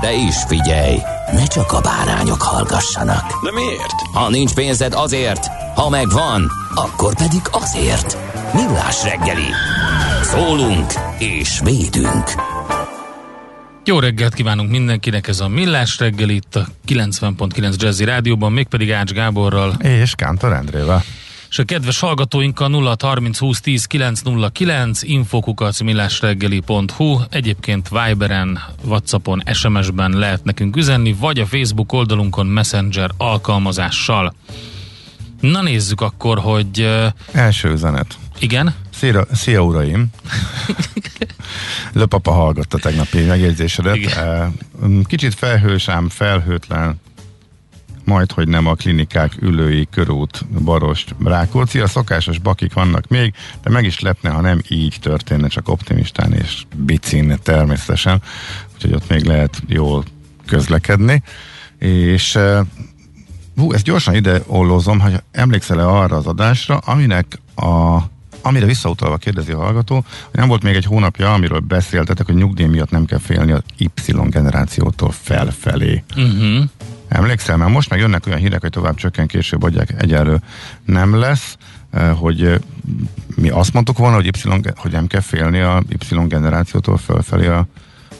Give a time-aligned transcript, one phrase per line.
[0.00, 0.96] De is figyelj,
[1.32, 3.44] ne csak a bárányok hallgassanak.
[3.44, 3.94] De miért?
[4.12, 8.16] Ha nincs pénzed azért, ha megvan, akkor pedig azért.
[8.54, 9.48] Millás reggeli.
[10.22, 12.24] Szólunk és védünk.
[13.84, 19.12] Jó reggelt kívánunk mindenkinek, ez a Millás reggel itt a 90.9 Jazzy Rádióban, mégpedig Ács
[19.12, 19.72] Gáborral.
[19.72, 21.02] És Kántor Endrével.
[21.50, 30.10] És a kedves hallgatóinkkal 0 30 20 10 909 infokukac millásreggeli.hu Egyébként Viberen, Whatsappon, SMS-ben
[30.10, 34.34] lehet nekünk üzenni, vagy a Facebook oldalunkon Messenger alkalmazással.
[35.40, 36.88] Na nézzük akkor, hogy...
[37.32, 38.18] Első üzenet.
[38.38, 38.74] Igen?
[38.94, 40.06] Szia, szia uraim!
[41.92, 44.20] Löpapa hallgatta tegnapi megjegyzésedet.
[45.04, 47.00] Kicsit felhős, ám felhőtlen
[48.04, 51.78] majd, hogy nem a klinikák ülői körút, Barost, Rákóczi.
[51.78, 56.32] A szokásos bakik vannak még, de meg is lepne, ha nem így történne, csak optimistán
[56.32, 58.22] és bicin természetesen.
[58.74, 60.04] Úgyhogy ott még lehet jól
[60.46, 61.22] közlekedni.
[61.78, 62.38] És
[63.56, 67.98] hú, ezt gyorsan ide ollózom, hogy emlékszel-e arra az adásra, aminek a
[68.42, 72.66] amire visszautalva kérdezi a hallgató, hogy nem volt még egy hónapja, amiről beszéltetek, hogy nyugdíj
[72.66, 76.02] miatt nem kell félni az Y generációtól felfelé.
[76.16, 76.64] Uh-huh.
[77.10, 80.40] Emlékszel, mert most meg jönnek olyan hírek, hogy tovább csökken, később adják, egyelő
[80.84, 81.56] nem lesz,
[82.14, 82.60] hogy
[83.36, 87.66] mi azt mondtuk volna, hogy, y, hogy nem kell félni a Y generációtól felfelé a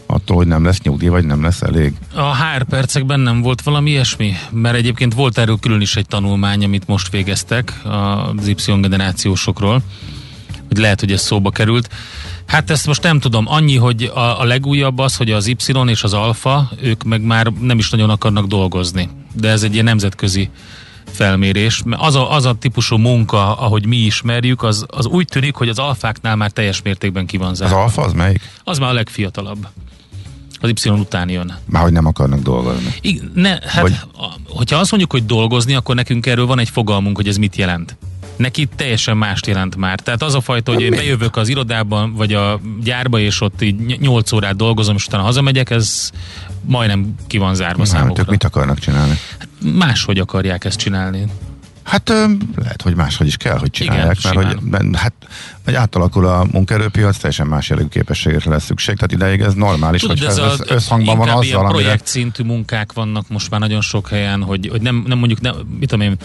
[0.06, 1.94] attól, hogy nem lesz nyugdíj, vagy nem lesz elég?
[2.14, 4.32] A HR percekben nem volt valami ilyesmi?
[4.50, 7.72] Mert egyébként volt erről külön is egy tanulmány, amit most végeztek
[8.36, 9.82] az Y generációsokról,
[10.70, 11.88] hogy lehet, hogy ez szóba került.
[12.46, 13.44] Hát ezt most nem tudom.
[13.48, 17.46] Annyi, hogy a, a legújabb az, hogy az Y és az alfa, ők meg már
[17.60, 19.08] nem is nagyon akarnak dolgozni.
[19.32, 20.50] De ez egy ilyen nemzetközi
[21.04, 21.82] felmérés.
[21.90, 25.78] Az a, az a típusú munka, ahogy mi ismerjük, az, az úgy tűnik, hogy az
[25.78, 27.76] alfáknál már teljes mértékben ki van zárva.
[27.76, 28.40] Az alfa az melyik?
[28.64, 29.68] Az már a legfiatalabb.
[30.60, 31.56] Az Y után jön.
[31.64, 32.94] Már hogy nem akarnak dolgozni.
[33.00, 33.96] Igen, ne, hát, vagy...
[34.48, 37.96] hogyha azt mondjuk, hogy dolgozni, akkor nekünk erről van egy fogalmunk, hogy ez mit jelent
[38.40, 40.00] neki teljesen mást jelent már.
[40.00, 43.98] Tehát az a fajta, hogy én bejövök az irodában, vagy a gyárba, és ott így
[44.00, 46.10] 8 órát dolgozom, és utána hazamegyek, ez
[46.64, 48.24] majdnem ki van zárva számukra.
[48.28, 49.14] Mit akarnak csinálni?
[49.38, 51.26] Hát máshogy akarják ezt csinálni.
[51.82, 52.08] Hát
[52.56, 55.12] lehet, hogy máshogy is kell, hogy csinálják, Igen, mert hogy, hát,
[55.64, 60.24] hogy átalakul a munkaerőpiac, teljesen más jellegű képességre lesz szükség, tehát ideig ez normális, hogy
[60.24, 61.82] ez, ez összhangban van azzal, amire...
[61.82, 65.54] projekt szintű munkák vannak most már nagyon sok helyen, hogy, hogy nem, nem mondjuk, nem,
[65.78, 66.16] mit tudom én,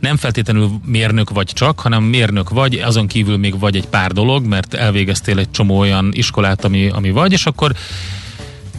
[0.00, 4.46] nem feltétlenül mérnök vagy csak, hanem mérnök vagy, azon kívül még vagy egy pár dolog,
[4.46, 7.72] mert elvégeztél egy csomó olyan iskolát, ami, ami vagy, és akkor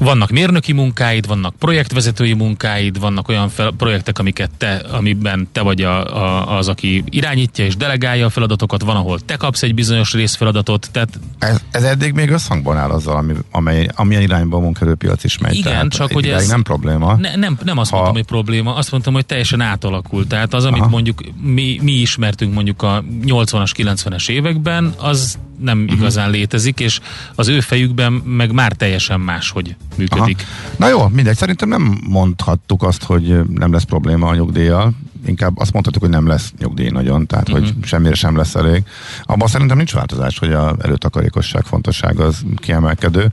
[0.03, 5.81] vannak mérnöki munkáid, vannak projektvezetői munkáid, vannak olyan fel, projektek, amiket te, amiben te vagy
[5.81, 10.13] a, a, az, aki irányítja és delegálja a feladatokat, van, ahol te kapsz egy bizonyos
[10.13, 10.89] részfeladatot.
[10.91, 11.19] Tehát...
[11.39, 15.55] Ez, ez eddig még összhangban áll azzal, ami, amely, amilyen irányba a munkerőpiac is megy.
[15.55, 17.15] Igen, tehát csak hogy ez nem probléma.
[17.15, 17.95] Ne, nem, nem azt ha...
[17.95, 20.27] mondtam, hogy probléma, azt mondtam, hogy teljesen átalakult.
[20.27, 20.89] Tehát az, amit Aha.
[20.89, 25.97] mondjuk mi, mi ismertünk mondjuk a 80-as, 90-es években, az nem uh-huh.
[25.97, 26.99] igazán létezik, és
[27.35, 30.37] az ő fejükben meg már teljesen máshogy működik.
[30.41, 30.75] Aha.
[30.77, 34.93] Na jó, mindegy, szerintem nem mondhattuk azt, hogy nem lesz probléma a nyugdíjjal,
[35.25, 37.63] inkább azt mondhatjuk, hogy nem lesz nyugdíj nagyon, tehát uh-huh.
[37.63, 37.85] hogy mhm.
[37.85, 38.83] semmire sem lesz elég.
[39.23, 43.31] Abban szerintem nincs változás, hogy a előtakarékosság fontossága az kiemelkedő,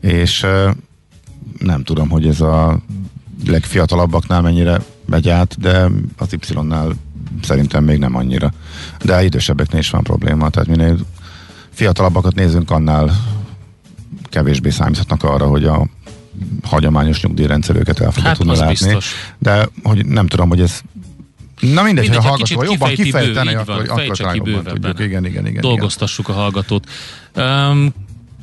[0.00, 0.46] és
[1.58, 2.80] nem tudom, hogy ez a
[3.46, 6.92] legfiatalabbaknál mennyire megy át, de az Y-nál
[7.42, 8.52] szerintem még nem annyira.
[9.04, 10.98] De idősebbeknél is van probléma, tehát minél
[11.70, 13.10] fiatalabbakat nézünk, annál
[14.24, 15.86] kevésbé számíthatnak arra, hogy a
[16.62, 18.68] hagyományos nyugdíjrendszerőket el fogja hát, tudni látni.
[18.68, 19.14] Biztos.
[19.38, 20.80] De hogy nem tudom, hogy ez
[21.60, 24.98] Na mindegy, Mindegy, ha ha hallgató jobban így akkor, van, akkor talán jobban tudjuk.
[25.00, 25.60] Igen, igen, igen.
[25.60, 26.88] Dolgoztassuk a hallgatót.
[27.36, 27.92] Um,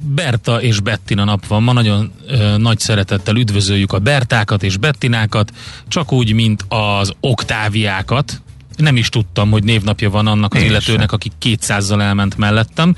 [0.01, 5.51] Berta és Bettina nap van ma, nagyon ö, nagy szeretettel üdvözöljük a Bertákat és Bettinákat,
[5.87, 8.41] csak úgy, mint az Oktáviákat.
[8.77, 12.95] Nem is tudtam, hogy névnapja van annak az Én illetőnek, aki 200-zal elment mellettem.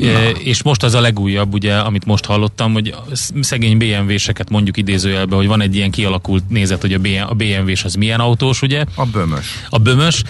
[0.00, 2.94] E, és most az a legújabb, ugye, amit most hallottam, hogy
[3.40, 7.84] szegény BMW-seket mondjuk idézőjelben, hogy van egy ilyen kialakult nézet, hogy a, BM, a BMW-s
[7.84, 8.84] az milyen autós, ugye?
[8.94, 9.46] A bömös.
[9.68, 10.22] A bömös.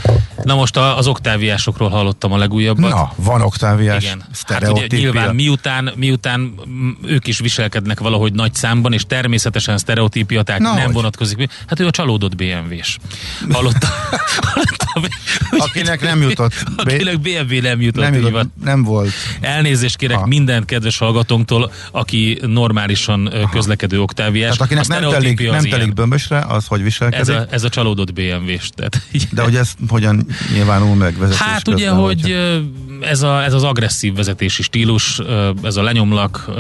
[0.45, 2.91] Na most az oktáviásokról hallottam a legújabbat.
[2.91, 4.25] Na, van oktáviás Igen.
[4.47, 6.55] Hát ugye nyilván miután, miután
[7.07, 10.95] ők is viselkednek valahogy nagy számban, és természetesen sztereotípia, tehát Na, nem hogy?
[10.95, 11.49] vonatkozik.
[11.67, 12.99] Hát ő a csalódott BMW-s.
[13.51, 13.91] Hallottam,
[14.53, 15.11] hallottam hogy-
[15.61, 19.11] Akinek nem jutott Akinek BMW nem jutott, nem, jutott, nem volt.
[19.53, 20.27] Elnézést kérek Ha.
[20.27, 24.57] minden kedves hallgatónktól, aki normálisan ö, közlekedő oktáviás.
[24.57, 27.35] Tehát akinek A nem telik, nem telik bömbösre, az hogy ez viselkedik?
[27.35, 28.71] a, ez a csalódott BMW-s.
[28.75, 32.59] Tehát, De hogy ez hogyan nyilvánul meg vezetés Hát ugye, közben, hogy hogyha- ö,
[33.01, 35.21] ez, a, ez az agresszív vezetési stílus,
[35.63, 36.51] ez a lenyomlak,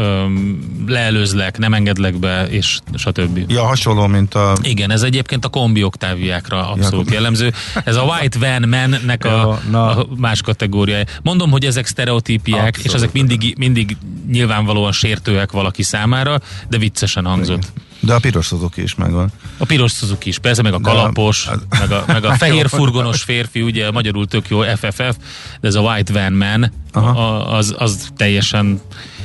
[0.86, 3.44] leelőzlek, nem engedlek be, és stb.
[3.50, 4.52] Ja, hasonló, mint a...
[4.62, 7.12] Igen, ez egyébként a kombi oktáviákra abszolút Ja.
[7.12, 7.52] jellemző.
[7.84, 9.96] Ez a White Van Man-nek a, Ja, na.
[9.96, 11.04] a más kategóriája.
[11.22, 12.76] Mondom, hogy ezek sztereotípiák.
[12.82, 13.96] És ezek mindig, mindig
[14.30, 17.72] nyilvánvalóan sértőek valaki számára, de viccesen hangzott.
[18.00, 19.32] De a piros Suzuki is megvan.
[19.58, 22.34] A piros Suzuki is, persze, meg a De a- kalapos, az- meg a, meg a
[22.34, 25.14] fehér furgonos férfi, ugye magyarul tök jó FFF,
[25.60, 27.10] de ez a White Van Man, Aha.
[27.10, 28.80] a, az, az teljesen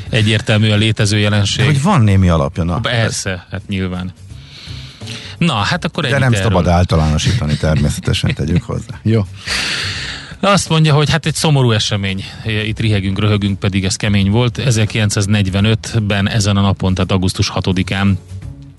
[0.09, 1.65] egyértelműen létező jelenség.
[1.65, 2.79] Hogy van némi alapja, na.
[2.79, 4.13] Persze, hát nyilván.
[5.37, 6.43] Na, hát akkor De ennyit nem erről.
[6.43, 8.99] szabad általánosítani, természetesen tegyük hozzá.
[9.03, 9.25] Jó.
[10.39, 12.23] Azt mondja, hogy hát egy szomorú esemény.
[12.65, 14.61] Itt rihegünk, röhögünk, pedig ez kemény volt.
[14.65, 18.13] 1945-ben ezen a napon, tehát augusztus 6-án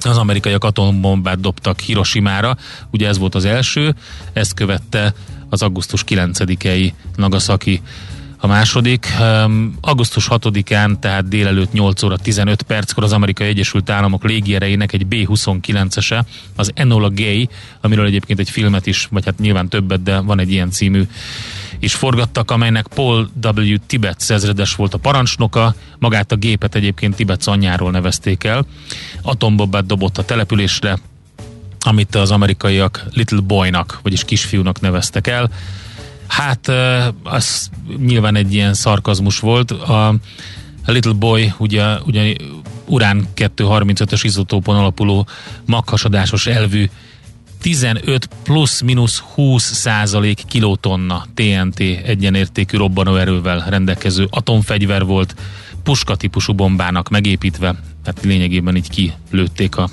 [0.00, 2.56] az amerikaiak atombombát dobtak Hiroshimára.
[2.90, 3.94] Ugye ez volt az első,
[4.32, 5.14] ezt követte
[5.48, 7.82] az augusztus 9-i Nagasaki
[8.40, 9.06] a második.
[9.80, 16.22] Augusztus 6-án, tehát délelőtt 8 óra 15 perckor az Amerikai Egyesült Államok légierejének egy B-29-ese,
[16.56, 17.48] az Enola Gay,
[17.80, 21.02] amiről egyébként egy filmet is, vagy hát nyilván többet, de van egy ilyen című
[21.78, 23.74] is forgattak, amelynek Paul W.
[23.86, 28.66] Tibet ezredes volt a parancsnoka, magát a gépet egyébként Tibet anyjáról nevezték el.
[29.22, 30.98] Atombombát dobott a településre,
[31.80, 35.50] amit az amerikaiak Little Boynak, vagyis kisfiúnak neveztek el.
[36.28, 36.68] Hát
[37.22, 39.70] az nyilván egy ilyen szarkazmus volt.
[39.70, 40.14] A
[40.86, 42.34] Little Boy ugye, ugye
[42.86, 45.26] urán 235-ös izotópon alapuló
[45.66, 46.88] maghasadásos elvű
[47.60, 55.34] 15 plusz-minusz 20 százalék kilotonna TNT egyenértékű robbanóerővel rendelkező atomfegyver volt,
[55.82, 59.88] puska típusú bombának megépítve, tehát lényegében így kilőtték a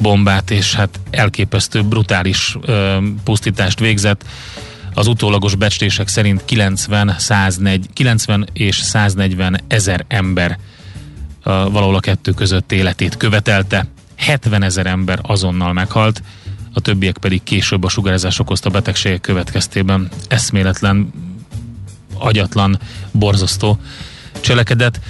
[0.00, 4.24] bombát, és hát elképesztő brutális ö, pusztítást végzett.
[4.94, 10.58] Az utólagos becslések szerint 90, 104, 90 és 140 ezer ember
[11.44, 13.86] valahol a kettő között életét követelte.
[14.16, 16.22] 70 ezer ember azonnal meghalt,
[16.72, 21.12] a többiek pedig később a sugárzás okozta betegségek következtében eszméletlen,
[22.18, 22.78] agyatlan,
[23.10, 23.78] borzasztó
[24.40, 25.00] cselekedet.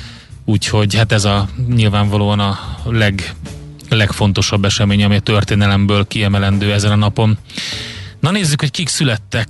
[0.45, 3.35] Úgyhogy hát ez a nyilvánvalóan a leg,
[3.89, 7.39] legfontosabb esemény, ami a történelemből kiemelendő ezen a napon.
[8.23, 9.49] Na nézzük, hogy kik születtek.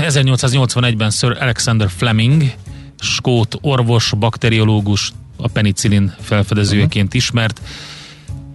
[0.00, 2.54] 1881-ben Sir Alexander Fleming,
[2.98, 7.60] skót orvos, bakteriológus, a penicillin felfedezőjeként ismert.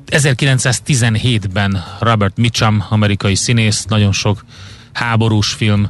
[0.05, 4.45] 1917-ben Robert Mitchum, amerikai színész, nagyon sok
[4.93, 5.89] háborús film,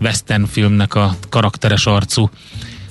[0.00, 2.30] western filmnek a karakteres arcú,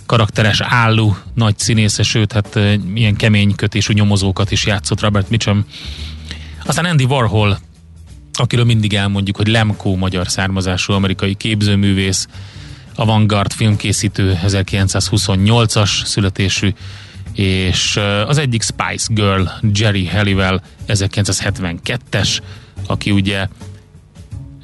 [0.05, 2.59] karakteres álló nagy színésze, sőt, hát
[2.93, 5.65] ilyen kemény kötésű nyomozókat is játszott Robert Mitchum.
[6.65, 7.59] Aztán Andy Warhol,
[8.39, 12.27] akiről mindig elmondjuk, hogy Lemko magyar származású amerikai képzőművész,
[12.95, 16.73] avantgard filmkészítő, 1928-as születésű,
[17.33, 22.39] és az egyik Spice Girl, Jerry Halliwell, 1972-es,
[22.87, 23.47] aki ugye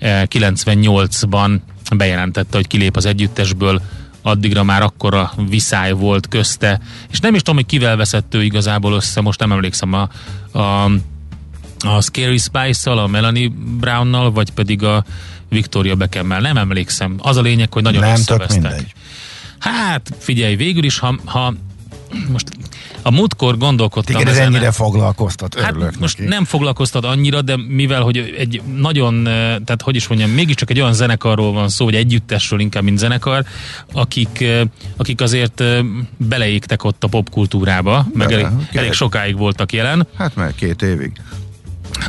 [0.01, 1.59] 98-ban
[1.95, 3.81] bejelentette, hogy kilép az együttesből,
[4.21, 6.79] addigra már akkora viszály volt közte,
[7.11, 10.09] és nem is tudom, hogy kivel veszett ő igazából össze, most nem emlékszem a,
[10.59, 10.91] a,
[11.83, 13.49] a Scary Spice-szal, a Melanie
[13.79, 15.03] Brown-nal, vagy pedig a
[15.49, 17.15] Victoria Beckham-mel, nem emlékszem.
[17.17, 18.85] Az a lényeg, hogy nagyon Nem összevesztek.
[19.59, 21.53] Hát figyelj, végül is, ha, ha
[22.31, 22.49] most
[23.01, 26.29] a múltkor gondolkodtam Téged ez ezen- ennyire foglalkoztat, örülök Hát most neki.
[26.29, 30.79] nem foglalkoztat annyira, de mivel, hogy egy nagyon, eh, tehát hogy is mondjam, mégiscsak egy
[30.79, 33.45] olyan zenekarról van szó, vagy együttesről inkább, mint zenekar,
[33.93, 34.61] akik, eh,
[34.97, 35.79] akik azért eh,
[36.17, 40.07] beleégtek ott a popkultúrába, meg elég, elég sokáig voltak jelen.
[40.17, 41.11] Hát mert két évig.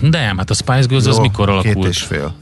[0.03, 1.89] De hát a Spice Girls az Jó, mikor Két alakult?
[1.89, 2.35] és fél.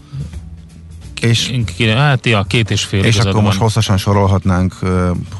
[1.20, 1.52] És-
[1.94, 3.66] hát ja, két és fél És akkor most van.
[3.66, 4.74] hosszasan sorolhatnánk,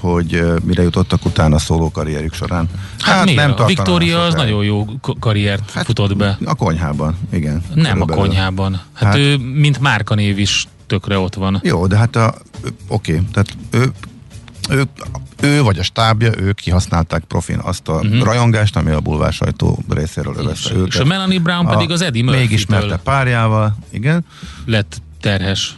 [0.01, 2.69] hogy mire jutottak utána a szóló karrierjük során.
[2.99, 4.85] Hát, nem tartanak Victoria az nagyon jó
[5.21, 6.39] karriert hát, futott be.
[6.45, 7.63] A konyhában, igen.
[7.75, 8.73] Nem a konyhában.
[8.73, 11.61] Hát, Hát- hát ő, mint márkanév is tökre ott van.
[11.63, 12.35] Jó, de hát a,
[12.89, 13.93] oké, tehát ő,
[14.71, 14.85] ő,
[15.41, 18.23] ő vagy a stábja, ők kihasználták profin azt a uh-huh.
[18.23, 20.33] rajongást, ami a bulvár sajtó részéről.
[20.33, 21.01] És, övezte és őket.
[21.01, 24.25] a Melanie Brown pedig az Eddie Még Murphy-től ismerte párjával, igen.
[24.67, 25.77] lett terhes.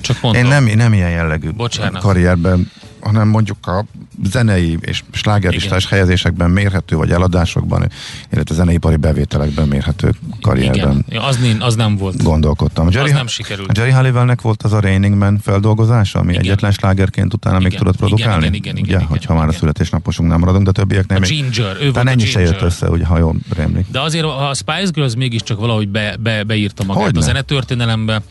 [0.00, 0.42] Csak mondom.
[0.42, 2.02] Én nem, nem ilyen jellegű Bocsánat.
[2.02, 2.70] karrierben,
[3.04, 3.84] hanem mondjuk a
[4.22, 7.90] zenei és slágerlistás helyezésekben mérhető, vagy eladásokban,
[8.32, 12.22] illetve zeneipari bevételekben mérhető karrierben Igen, az, nem, az nem volt.
[12.22, 12.88] gondolkodtam.
[12.90, 13.68] Jerry, nem sikerült.
[13.68, 16.44] A Jerry Halliwellnek volt az a Raining Man feldolgozása, ami Igen.
[16.44, 18.44] egyetlen slágerként utána még Igen, tudott igen, produkálni?
[18.44, 19.58] igen, igen, igen, ugye, igen, hogyha már a igen.
[19.58, 21.30] születésnaposunknál maradunk, de többieknél A még...
[21.30, 23.86] Ginger, ő volt ennyi se jött össze, ugye, ha jól rémlik.
[23.90, 27.18] De azért a Spice Girls mégiscsak valahogy be, be, beírta magát Hogyne.
[27.18, 28.22] a zenetörténelembe,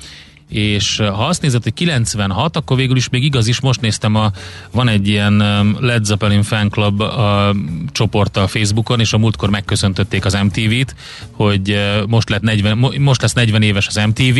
[0.53, 4.31] és ha azt nézed, hogy 96, akkor végül is még igaz is, most néztem, a,
[4.71, 5.37] van egy ilyen
[5.79, 7.55] Led Zeppelin fan club a
[7.91, 10.95] csoport a Facebookon, és a múltkor megköszöntötték az MTV-t,
[11.31, 14.39] hogy most, lett 40, mo- most lesz 40 éves az MTV,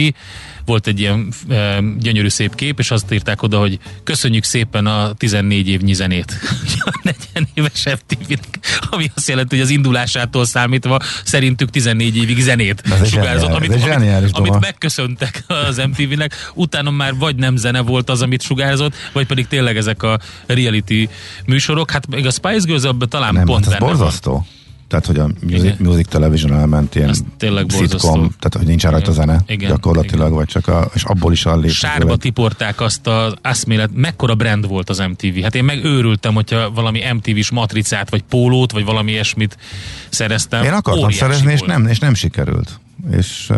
[0.66, 1.58] volt egy ilyen uh,
[1.98, 6.34] gyönyörű szép kép, és azt írták oda, hogy köszönjük szépen a 14 évnyi zenét.
[6.86, 7.00] a
[7.34, 8.34] 40 éves mtv
[8.90, 13.70] ami azt jelenti, hogy az indulásától számítva szerintük 14 évig zenét Ez sugárzott, zseniális- amit,
[13.70, 14.60] amit, zseniális amit duma.
[14.60, 19.78] megköszöntek az MTV-nek, utána már vagy nem zene volt az, amit sugárzott, vagy pedig tényleg
[19.78, 21.10] ezek a reality
[21.46, 21.92] műsorok.
[21.92, 24.12] Hát még a Spice Girls talán Nem, pont hát ez benne van.
[24.88, 27.98] Tehát, hogy a music, music television elment ilyen Ez tényleg borzasztó.
[27.98, 29.70] sitcom, tehát, hogy nincs rajta zene Igen.
[29.70, 30.38] gyakorlatilag, Igen.
[30.38, 31.74] vagy csak a, és abból is a létező.
[31.74, 35.42] Sárba tiporták azt az eszmélet, mekkora brand volt az MTV.
[35.42, 39.58] Hát én megőrültem, hogyha valami MTV-s matricát, vagy pólót, vagy valami ilyesmit
[40.10, 40.64] szereztem.
[40.64, 42.80] Én akartam Óriási szerezni, és nem, és nem sikerült.
[43.18, 43.52] És,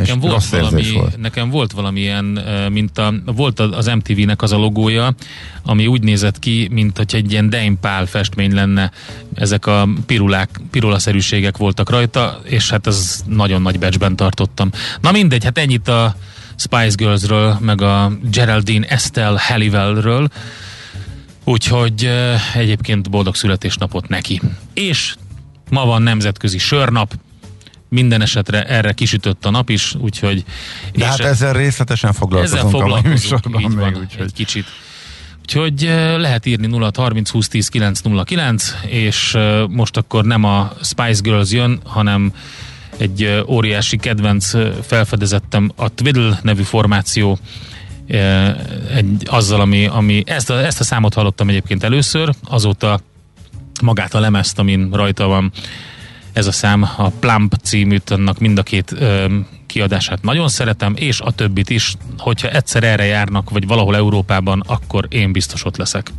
[0.00, 1.16] Nekem volt, valami, volt.
[1.16, 5.14] nekem volt valamilyen, ö, mint a, volt az MTV-nek az a logója,
[5.62, 8.90] ami úgy nézett ki, mint hogy egy ilyen Dame Pál festmény lenne.
[9.34, 14.70] Ezek a pirulák, pirulaszerűségek voltak rajta, és hát ez nagyon nagy becsben tartottam.
[15.00, 16.16] Na mindegy, hát ennyit a
[16.56, 20.28] Spice Girlsről, meg a Geraldine Estelle Halliwellről.
[21.44, 22.10] Úgyhogy
[22.54, 24.40] egyébként boldog születésnapot neki.
[24.74, 25.14] És
[25.70, 27.14] ma van nemzetközi sörnap,
[27.96, 30.44] minden esetre erre kisütött a nap is, úgyhogy...
[30.92, 34.24] De és hát ezzel részletesen ezzel foglalkozunk a mai foglalkozunk, műsorban így még, van, úgyhogy
[34.24, 34.64] egy kicsit.
[35.40, 40.72] Úgyhogy eh, lehet írni 0 30 20 10 909, és eh, most akkor nem a
[40.82, 42.32] Spice Girls jön, hanem
[42.98, 44.50] egy óriási kedvenc
[44.86, 47.38] felfedezettem, a Twiddle nevű formáció,
[48.94, 53.00] egy, azzal, ami, ami ezt, a, ezt a számot hallottam egyébként először, azóta
[53.82, 55.52] magát a lemezt, amin rajta van
[56.36, 59.26] ez a szám, a Plump címűt, annak mind a két ö,
[59.66, 65.06] kiadását nagyon szeretem, és a többit is, hogyha egyszer erre járnak, vagy valahol Európában, akkor
[65.08, 66.10] én biztos ott leszek.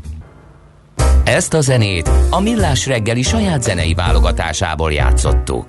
[1.23, 5.67] Ezt a zenét a Millás reggeli saját zenei válogatásából játszottuk.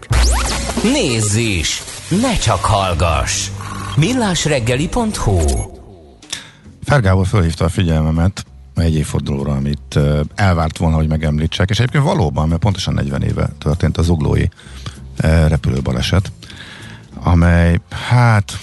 [0.82, 1.82] Nézz is!
[2.20, 3.48] Ne csak hallgass!
[3.96, 5.38] millásreggeli.hu
[6.84, 8.44] Fergábor fölhívta a figyelmemet
[8.84, 9.98] egy évfordulóra, amit
[10.34, 15.48] elvárt volna, hogy megemlítsek, és egyébként valóban, mert pontosan 40 éve történt a zuglói uh,
[15.48, 16.32] repülőbaleset,
[17.14, 18.58] amely, hát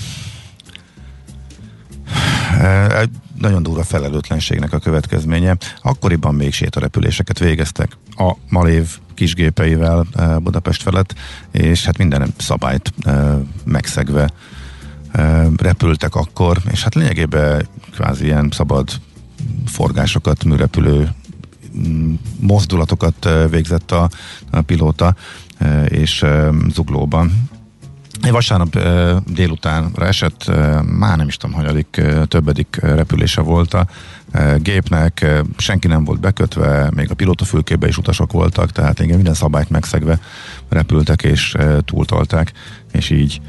[3.00, 5.57] egy nagyon durva felelőtlenségnek a következménye.
[5.81, 10.05] Akkoriban még sétarepüléseket végeztek a Malév kisgépeivel
[10.39, 11.15] Budapest felett,
[11.51, 12.93] és hát minden szabályt
[13.63, 14.31] megszegve
[15.57, 18.89] repültek akkor, és hát lényegében kvázi ilyen szabad
[19.65, 21.09] forgásokat, műrepülő
[21.77, 24.09] mm, mozdulatokat végzett a,
[24.51, 25.15] a pilóta,
[25.87, 26.25] és
[26.69, 27.49] zuglóban.
[28.31, 28.79] Vasárnap
[29.33, 30.51] délutánra esett,
[30.83, 33.87] már nem is tudom, hanyadik, többedik repülése volt a
[34.57, 35.25] gépnek,
[35.57, 40.19] senki nem volt bekötve, még a pilótafülkébe is utasok voltak, tehát igen, minden szabályt megszegve
[40.69, 42.51] repültek és túltolták,
[42.91, 43.41] és így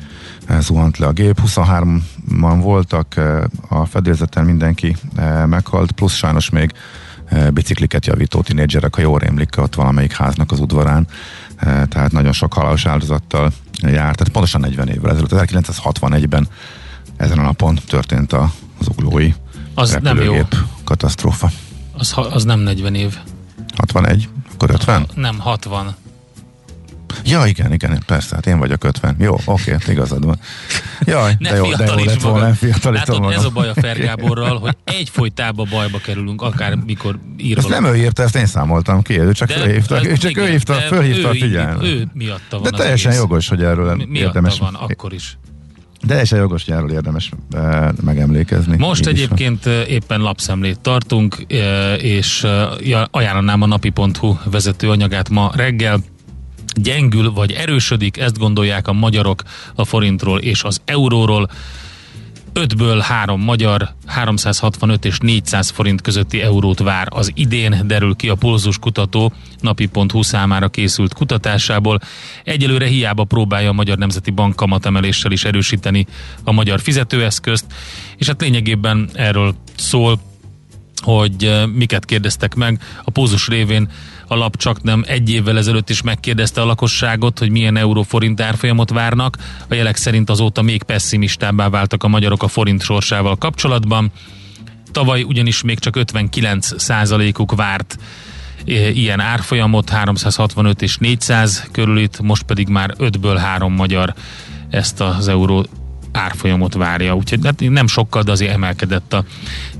[0.60, 1.40] zuhant le a gép.
[1.46, 6.72] 23-man voltak, uh, a fedélzeten mindenki uh, meghalt, plusz sajnos még
[7.30, 11.06] uh, bicikliket javító tinédzserek, ha jól rémlik, ott valamelyik háznak az udvarán,
[11.88, 16.48] tehát nagyon sok halálos áldozattal járt, tehát pontosan 40 évvel ezelőtt, 1961-ben
[17.16, 19.32] ezen a napon történt a az uglói
[19.74, 20.34] Az nem jó.
[20.84, 21.50] katasztrófa.
[21.92, 23.18] Az, ha- az nem 40 év.
[23.76, 25.06] 61, akkor 50?
[25.14, 25.94] Nem, 60.
[27.24, 29.16] Ja, igen, igen, persze, hát én vagyok 50.
[29.18, 30.38] Jó, oké, hát igazad van.
[31.04, 33.52] Jaj, Ne de jó, de jó lett volna, fiatalítom Látod, ez a magam.
[33.54, 38.36] baj a Fergáborral, hogy egyfolytában bajba kerülünk, akár mikor ír Ezt nem ő írta, ezt
[38.36, 41.34] én számoltam ki, ő csak De fölhívta, ő csak igen, ő hívta, de fölhívta a
[41.34, 41.82] ő, figyelmet.
[41.84, 43.22] Ő miatta van De teljesen egész.
[43.22, 44.58] jogos, hogy erről Mi- Miatta érdemes.
[44.58, 45.38] van, akkor is.
[46.06, 48.76] Teljesen jogos nyáról érdemes e, megemlékezni.
[48.76, 49.74] Most egyébként van.
[49.88, 52.46] éppen lapszemlét tartunk, e, és
[53.10, 55.98] ajánlanám a napi.hu vezető anyagát ma reggel.
[56.76, 59.42] Gyengül vagy erősödik, ezt gondolják a magyarok
[59.74, 61.50] a forintról és az euróról.
[62.54, 68.34] 5-ből 3 magyar 365 és 400 forint közötti eurót vár az idén, derül ki a
[68.34, 71.98] Pulzus kutató napi.hu számára készült kutatásából.
[72.44, 76.06] Egyelőre hiába próbálja a Magyar Nemzeti Bank kamatemeléssel is erősíteni
[76.44, 77.64] a magyar fizetőeszközt,
[78.16, 80.20] és hát lényegében erről szól,
[81.02, 82.82] hogy eh, miket kérdeztek meg.
[83.04, 83.88] A pózus révén
[84.26, 88.90] a lap csak nem egy évvel ezelőtt is megkérdezte a lakosságot, hogy milyen euróforint árfolyamot
[88.90, 89.36] várnak.
[89.68, 94.10] A jelek szerint azóta még pessimistábbá váltak a magyarok a forint sorsával kapcsolatban.
[94.92, 97.96] Tavaly ugyanis még csak 59 százalékuk várt
[98.66, 104.14] e, ilyen árfolyamot, 365 és 400 körül most pedig már 5-ből 3 magyar
[104.70, 105.66] ezt az euró
[106.12, 107.14] árfolyamot várja.
[107.14, 109.24] Úgyhogy hát nem sokkal, de azért emelkedett a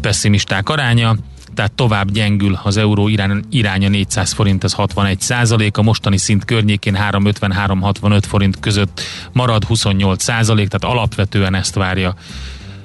[0.01, 1.17] pessimisták aránya
[1.57, 6.45] tehát tovább gyengül az euró irány, iránya 400 forint, ez 61 százalék, a mostani szint
[6.45, 9.01] környékén 350-365 forint között
[9.33, 12.15] marad 28 százalék, tehát alapvetően ezt várja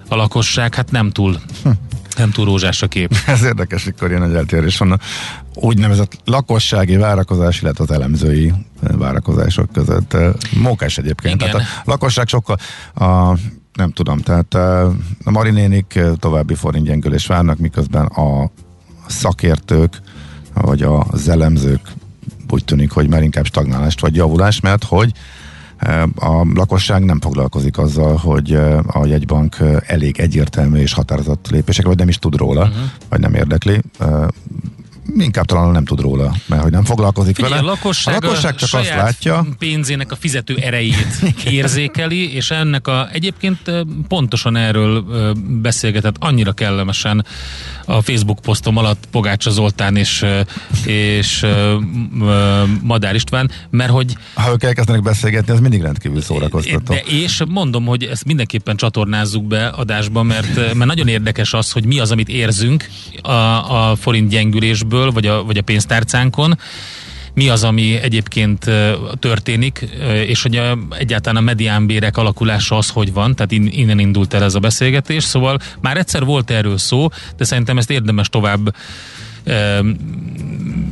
[0.08, 1.70] a lakosság, hát nem túl hm.
[2.18, 3.16] nem túl rózsás a kép.
[3.26, 4.98] Ez érdekes, mikor ilyen nagy eltérés van a
[5.54, 10.18] úgynevezett lakossági várakozás, illetve az elemzői várakozások között.
[10.56, 11.42] Mókás egyébként.
[11.42, 11.52] Igen.
[11.52, 12.58] Tehát a lakosság sokkal
[12.94, 13.38] a
[13.74, 14.54] nem tudom, tehát
[15.24, 18.52] a marinénik további forintgyengülés várnak, miközben a
[19.08, 20.02] szakértők,
[20.54, 21.82] vagy a elemzők
[22.50, 25.12] úgy tűnik, hogy már inkább stagnálást vagy javulást, mert hogy
[26.16, 28.54] a lakosság nem foglalkozik azzal, hogy
[28.88, 32.84] a jegybank elég egyértelmű és határozott lépésekre, vagy nem is tud róla, uh-huh.
[33.10, 33.82] vagy nem érdekli
[35.18, 37.68] inkább talán nem tud róla, mert hogy nem foglalkozik Figyelj, vele.
[37.68, 39.46] A lakosság, a lakosság csak azt látja.
[39.60, 41.08] pénzének a fizető erejét
[41.46, 43.60] érzékeli, és ennek a egyébként
[44.08, 45.06] pontosan erről
[45.62, 47.26] beszélgetett annyira kellemesen
[47.86, 50.26] a Facebook posztom alatt Pogácsa Zoltán és,
[50.86, 51.46] és
[52.82, 54.18] Madár István, mert hogy...
[54.34, 56.94] Ha ők elkezdenek beszélgetni, az mindig rendkívül szórakoztató.
[56.94, 61.86] De és mondom, hogy ezt mindenképpen csatornázzuk be adásba, mert, mert nagyon érdekes az, hogy
[61.86, 62.88] mi az, amit érzünk
[63.22, 63.32] a,
[63.90, 66.58] a forint gyengülésből, vagy a, vagy a pénztárcánkon,
[67.34, 68.66] mi az, ami egyébként
[69.20, 69.90] történik,
[70.26, 74.56] és hogy a, egyáltalán a mediánbérek alakulása az, hogy van, tehát innen indult el ez
[74.56, 78.76] a beszélgetés, szóval már egyszer volt erről szó, de szerintem ezt érdemes tovább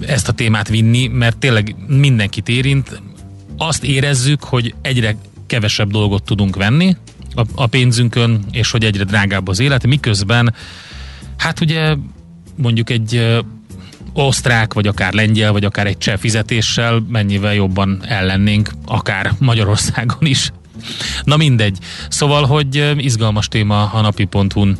[0.05, 3.01] ezt a témát vinni, mert tényleg mindenkit érint.
[3.57, 5.15] Azt érezzük, hogy egyre
[5.47, 6.95] kevesebb dolgot tudunk venni
[7.35, 10.53] a, a pénzünkön, és hogy egyre drágább az élet, miközben
[11.37, 11.95] hát ugye
[12.55, 13.39] mondjuk egy
[14.25, 20.51] osztrák, vagy akár lengyel, vagy akár egy cseh fizetéssel mennyivel jobban ellennénk, akár Magyarországon is.
[21.23, 21.77] Na mindegy.
[22.09, 24.77] Szóval, hogy izgalmas téma a napi.hu-n.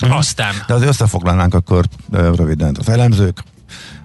[0.00, 0.54] Aztán...
[0.66, 2.76] De azért összefoglalnánk akkor röviden.
[2.78, 3.42] Az elemzők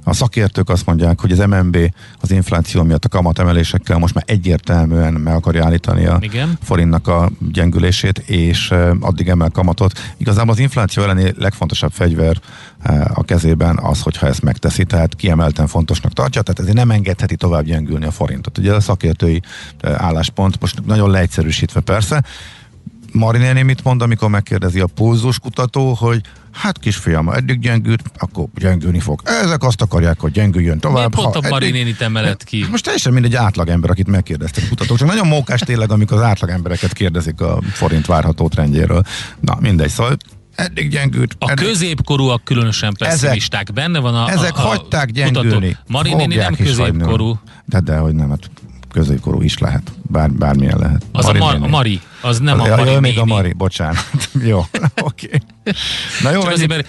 [0.03, 1.77] a szakértők azt mondják, hogy az MNB
[2.21, 6.57] az infláció miatt a kamatemelésekkel most már egyértelműen meg akarja állítani a Igen.
[6.63, 10.13] forintnak a gyengülését, és addig emel kamatot.
[10.17, 12.41] Igazából az infláció elleni legfontosabb fegyver
[13.13, 17.63] a kezében az, hogyha ezt megteszi, tehát kiemelten fontosnak tartja, tehát ezért nem engedheti tovább
[17.63, 18.57] gyengülni a forintot.
[18.57, 19.41] Ugye a szakértői
[19.81, 22.23] álláspont, most nagyon leegyszerűsítve persze,
[23.11, 26.21] Marinéni mit mond, amikor megkérdezi a pulzus kutató, hogy
[26.51, 29.21] hát kisfiam, eddig gyengült, akkor gyengülni fog.
[29.25, 31.15] Ezek azt akarják, hogy gyengüljön tovább.
[31.15, 32.65] Mi pont a Marinéni emelet ki?
[32.71, 34.97] Most teljesen mindegy átlagember, akit megkérdeztek kutatók.
[34.97, 39.03] Csak nagyon mókás tényleg, amikor az átlagembereket kérdezik a forint várható trendjéről.
[39.39, 40.17] Na, mindegy, szóval
[40.55, 41.35] eddig gyengült.
[41.39, 41.65] A eddig...
[41.65, 43.61] középkorúak különösen pessimisták.
[43.61, 45.77] Ezek, Benne van a Ezek a, a hagyták gyengülni.
[45.87, 47.39] Marinéni nem középkorú.
[47.65, 48.49] De, de, hogy nem, hát
[48.91, 49.91] középkorú is lehet.
[50.01, 51.05] Bár, bármilyen lehet.
[51.11, 52.99] Az Mari a Mar- Mari, az nem az, a Mari.
[52.99, 54.29] még a Mari, bocsánat.
[54.43, 54.57] jó,
[55.09, 55.25] oké.
[55.25, 55.39] Okay.
[56.21, 56.87] Na jó, azért, mert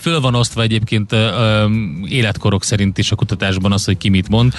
[0.00, 1.20] föl van osztva egyébként uh,
[2.08, 4.54] életkorok szerint is a kutatásban az, hogy ki mit mond.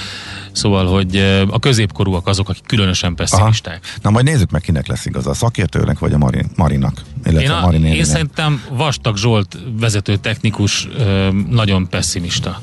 [0.51, 1.17] Szóval, hogy
[1.49, 3.79] a középkorúak azok, akik különösen pessimisták.
[3.83, 3.97] Aha.
[4.01, 7.01] Na majd nézzük meg, kinek lesz igaza, a szakértőnek vagy a Mari, Marinak.
[7.25, 12.61] Én, a, én szerintem Vastag Zsolt vezető technikus uh, nagyon pessimista.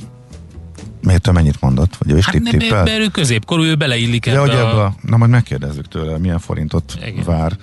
[1.03, 1.97] Miért ő mennyit mondott?
[1.97, 2.83] Vagy ő is hát tipp tippel?
[2.83, 4.85] Mert ő középkorú, ő beleillik ebbe ja, a...
[4.85, 4.95] a...
[5.01, 7.25] Na majd megkérdezzük tőle, milyen forintot Igen.
[7.25, 7.57] vár.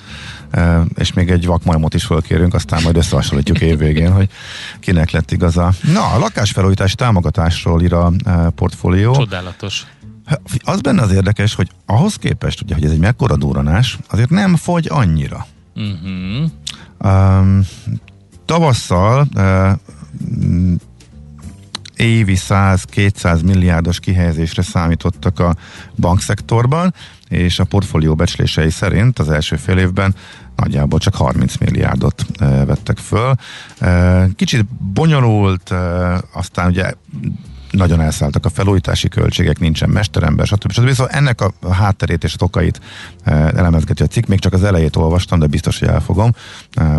[0.52, 4.30] E, és még egy vakmajmot is fölkérünk, aztán majd összehasonlítjuk évvégén, hogy
[4.80, 5.71] kinek lett igaza.
[5.93, 9.13] Na, a lakásfelújítási támogatásról ír a e, portfólió.
[9.13, 9.86] Csodálatos.
[10.63, 14.56] Az benne az érdekes, hogy ahhoz képest, ugye, hogy ez egy mekkora duranás, azért nem
[14.56, 15.45] fogy annyira.
[15.75, 16.49] Uh-huh.
[17.04, 17.65] Um,
[18.45, 19.71] tavasszal uh,
[21.99, 25.55] évi 100-200 milliárdos kihelyezésre számítottak a
[25.95, 26.93] bankszektorban,
[27.29, 30.15] és a portfólió becslései szerint az első fél évben
[30.55, 33.33] nagyjából csak 30 milliárdot e, vettek föl.
[33.79, 35.75] E, kicsit bonyolult, e,
[36.33, 36.93] aztán ugye
[37.71, 40.71] nagyon elszálltak a felújítási költségek, nincsen mesterember, stb.
[40.71, 40.89] stb.
[40.89, 42.79] Szóval ennek a hátterét és a tokait
[43.55, 44.25] elemezgeti a cikk.
[44.25, 46.32] Még csak az elejét olvastam, de biztos, hogy elfogom.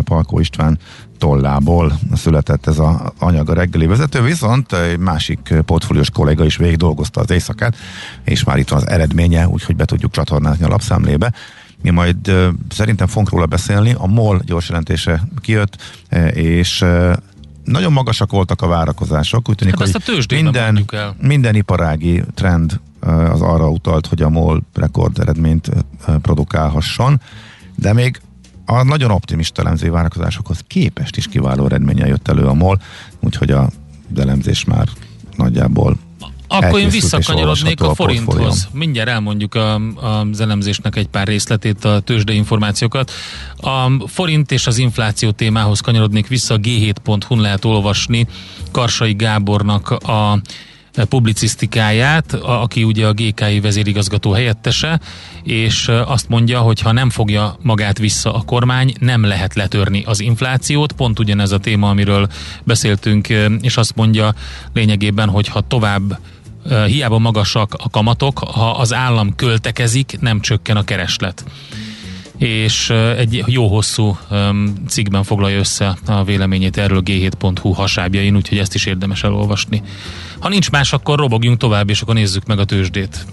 [0.03, 0.79] Palkó István
[1.17, 6.77] tollából született ez az anyag a reggeli vezető, viszont egy másik portfóliós kolléga is végig
[6.77, 7.75] dolgozta az éjszakát,
[8.23, 11.33] és már itt van az eredménye, úgyhogy be tudjuk csatornázni a lapszámlébe.
[11.81, 13.95] Mi majd uh, szerintem fogunk róla beszélni.
[13.97, 16.01] A MOL gyors jelentése kijött,
[16.33, 16.85] és
[17.63, 19.49] nagyon magasak voltak a várakozások.
[19.49, 21.15] Úgy tűnik, hát hogy minden, el.
[21.21, 22.79] minden iparági trend
[23.31, 25.71] az arra utalt, hogy a MOL rekord eredményt
[26.21, 27.21] produkálhasson,
[27.75, 28.21] de még
[28.65, 32.81] a nagyon optimista elemzői várakozásokhoz képest is kiváló eredménye jött elő a MOL,
[33.19, 33.69] úgyhogy a
[34.17, 34.87] elemzés már
[35.35, 35.97] nagyjából
[36.51, 38.67] akkor én visszakanyarodnék a forinthoz.
[38.73, 43.11] A Mindjárt elmondjuk a, az elemzésnek egy pár részletét, a tőzsde információkat.
[43.57, 48.27] A forint és az infláció témához kanyarodnék vissza, a g7.hu-n lehet olvasni
[48.71, 50.41] Karsai Gábornak a
[51.09, 54.99] publicisztikáját, aki ugye a GKI vezérigazgató helyettese,
[55.43, 60.19] és azt mondja, hogy ha nem fogja magát vissza a kormány, nem lehet letörni az
[60.19, 62.27] inflációt, pont ugyanez a téma, amiről
[62.63, 63.27] beszéltünk,
[63.61, 64.33] és azt mondja
[64.73, 66.19] lényegében, hogy ha tovább
[66.85, 71.43] hiába magasak a kamatok, ha az állam költekezik, nem csökken a kereslet
[72.41, 74.17] és egy jó hosszú
[74.87, 79.81] cikkben foglalja össze a véleményét erről g7.hu hasábjain, úgyhogy ezt is érdemes elolvasni.
[80.39, 83.25] Ha nincs más, akkor robogjunk tovább, és akkor nézzük meg a tőzsdét.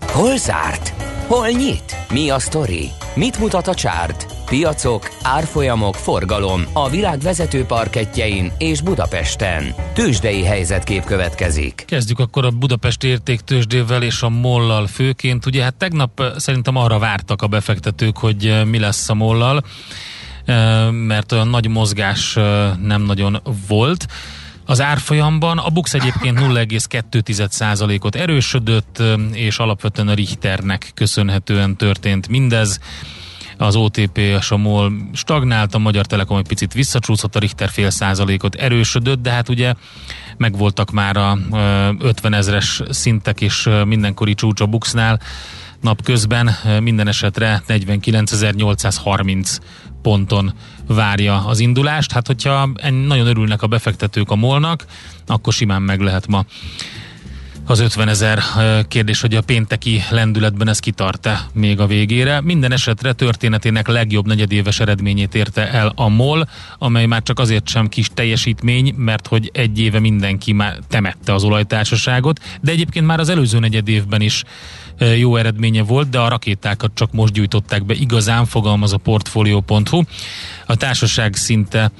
[0.00, 0.92] Hol zárt?
[1.26, 1.96] Hol nyit?
[2.12, 2.90] Mi a sztori?
[3.14, 4.33] Mit mutat a csárt?
[4.44, 9.74] Piacok, árfolyamok, forgalom a világ vezető parketjein és Budapesten.
[9.94, 11.84] Tőzsdei helyzetkép következik.
[11.86, 15.46] Kezdjük akkor a Budapest érték tőzsdével és a mollal főként.
[15.46, 19.64] Ugye hát tegnap szerintem arra vártak a befektetők, hogy mi lesz a mollal,
[20.90, 22.34] mert olyan nagy mozgás
[22.82, 24.06] nem nagyon volt.
[24.66, 29.02] Az árfolyamban a Bux egyébként 0,2%-ot erősödött,
[29.32, 32.80] és alapvetően a Richternek köszönhetően történt mindez
[33.58, 37.90] az OTP és a MOL stagnált, a Magyar Telekom egy picit visszacsúszott, a Richter fél
[37.90, 39.74] százalékot erősödött, de hát ugye
[40.36, 41.38] megvoltak már a
[41.98, 45.20] 50 ezres szintek és mindenkori csúcs a Buxnál
[45.80, 49.58] napközben minden esetre 49.830
[50.02, 50.54] ponton
[50.86, 52.12] várja az indulást.
[52.12, 52.68] Hát hogyha
[53.06, 54.84] nagyon örülnek a befektetők a molnak,
[55.26, 56.44] akkor simán meg lehet ma
[57.66, 58.42] az 50 ezer
[58.88, 62.40] kérdés, hogy a pénteki lendületben ez kitart-e még a végére.
[62.40, 66.48] Minden esetre történetének legjobb negyedéves eredményét érte el a MOL,
[66.78, 71.44] amely már csak azért sem kis teljesítmény, mert hogy egy éve mindenki már temette az
[71.44, 74.42] olajtársaságot, de egyébként már az előző negyedévben is
[75.18, 77.94] jó eredménye volt, de a rakétákat csak most gyújtották be.
[77.94, 80.02] Igazán fogalmaz a Portfolio.hu.
[80.66, 81.90] A társaság szinte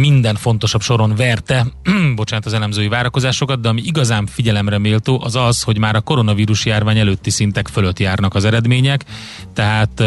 [0.00, 1.66] minden fontosabb soron verte,
[2.14, 6.66] bocsánat, az elemzői várakozásokat, de ami igazán figyelemre méltó, az az, hogy már a koronavírus
[6.66, 9.04] járvány előtti szintek fölött járnak az eredmények,
[9.52, 10.02] tehát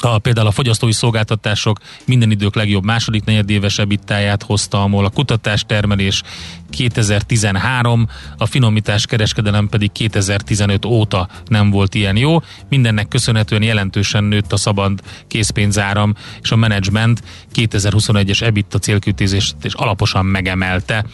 [0.00, 5.64] a, például a fogyasztói szolgáltatások minden idők legjobb második negyedéves ebittáját hozta, ahol a kutatás
[5.66, 6.22] termelés
[6.70, 12.38] 2013, a finomítás kereskedelem pedig 2015 óta nem volt ilyen jó.
[12.68, 17.22] Mindennek köszönhetően jelentősen nőtt a szabad készpénzáram, és a menedzsment
[17.54, 21.04] 2021-es EBITDA célkütését és alaposan megemelte.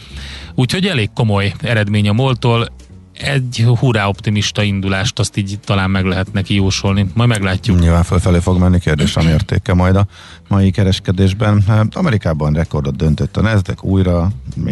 [0.55, 2.67] Úgyhogy elég komoly eredmény a Moltól,
[3.13, 7.05] egy hurrá optimista indulást azt így talán meg lehet neki jósolni.
[7.13, 7.79] Majd meglátjuk.
[7.79, 10.07] Nyilván fölfelé fog menni kérdés, ami értéke majd a
[10.47, 11.63] mai kereskedésben.
[11.67, 14.31] Hát, Amerikában rekordot döntött a Nasdaq újra,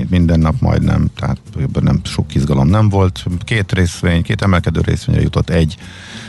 [0.10, 1.38] minden nap majdnem, tehát
[1.82, 3.24] nem sok izgalom nem volt.
[3.44, 5.78] Két részvény, két emelkedő részvényre jutott egy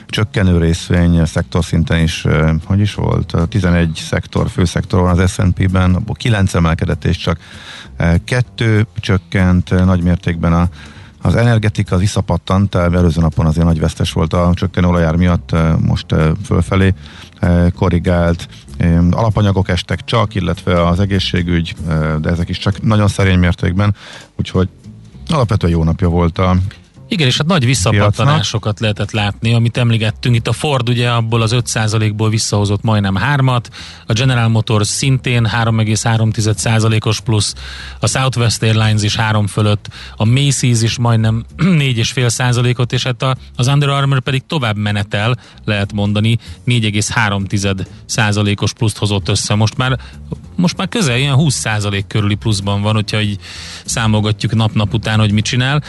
[0.07, 2.27] csökkenő részvény szektor szinten is,
[2.65, 7.39] hogy is volt, 11 szektor, főszektor van az S&P-ben, abból 9 emelkedett és csak
[8.25, 10.69] kettő csökkent nagy mértékben a
[11.23, 16.95] az energetika visszapattant, előző napon azért nagy vesztes volt a csökkenő olajár miatt, most fölfelé
[17.75, 18.49] korrigált.
[19.11, 21.75] Alapanyagok estek csak, illetve az egészségügy,
[22.21, 23.95] de ezek is csak nagyon szerény mértékben,
[24.37, 24.69] úgyhogy
[25.29, 26.57] alapvetően jó napja volt a
[27.13, 30.35] igen, és hát nagy visszapattanásokat lehetett látni, amit emlegettünk.
[30.35, 33.65] Itt a Ford ugye abból az 5%-ból visszahozott majdnem 3-at,
[34.07, 37.55] a General Motors szintén 3,3%-os plusz,
[38.01, 43.67] a Southwest Airlines is 3 fölött, a Macy's is majdnem 4,5%-ot, és hát a, az
[43.67, 49.55] Under Armour pedig tovább menetel, lehet mondani, 4,3%-os pluszt hozott össze.
[49.55, 49.99] Most már
[50.57, 53.41] most már közel ilyen 20% körüli pluszban van, hogyha így
[53.85, 55.83] számolgatjuk nap-nap után, hogy mit csinál.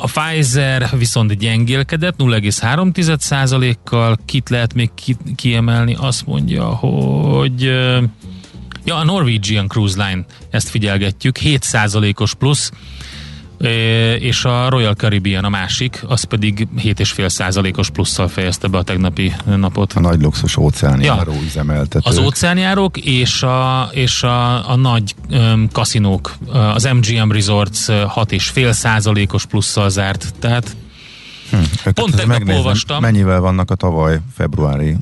[0.00, 4.18] A Pfizer viszont gyengélkedett 0,3%-kal.
[4.24, 5.96] Kit lehet még ki, kiemelni?
[5.98, 7.62] Azt mondja, hogy
[8.84, 12.72] ja, a Norwegian Cruise Line, ezt figyelgetjük, 7%-os plusz,
[14.18, 19.92] és a Royal Caribbean a másik, az pedig 7,5%-os plusszal fejezte be a tegnapi napot.
[19.92, 22.06] A nagy luxus óceánjáró ja, üzemeltetők.
[22.06, 26.34] Az óceánjárók és a, és a, a nagy um, kaszinók,
[26.74, 30.76] az MGM Resorts 6,5%-os plusszal zárt, tehát
[31.50, 33.00] hm, pont tegnap olvastam.
[33.00, 34.96] Mennyivel vannak a tavaly februári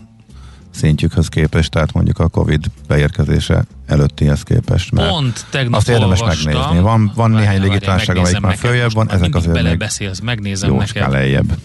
[0.81, 4.93] szintjükhöz képest, tehát mondjuk a Covid beérkezése előttihez képest.
[4.93, 6.53] Mert Pont tegnap Azt érdemes olvastam.
[6.53, 6.81] megnézni.
[6.81, 11.11] Van, van néhány légitársaság, amelyik már följebb van, ezek azért még beszélsz, megnézem neked.
[11.11, 11.59] lejjebb.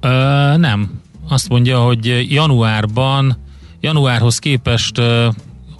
[0.00, 0.08] Ö,
[0.56, 0.90] nem.
[1.28, 3.36] Azt mondja, hogy januárban,
[3.80, 5.00] januárhoz képest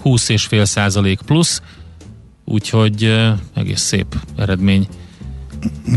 [0.05, 1.63] 20,5 százalék plusz,
[2.45, 4.89] úgyhogy egész szép eredmény.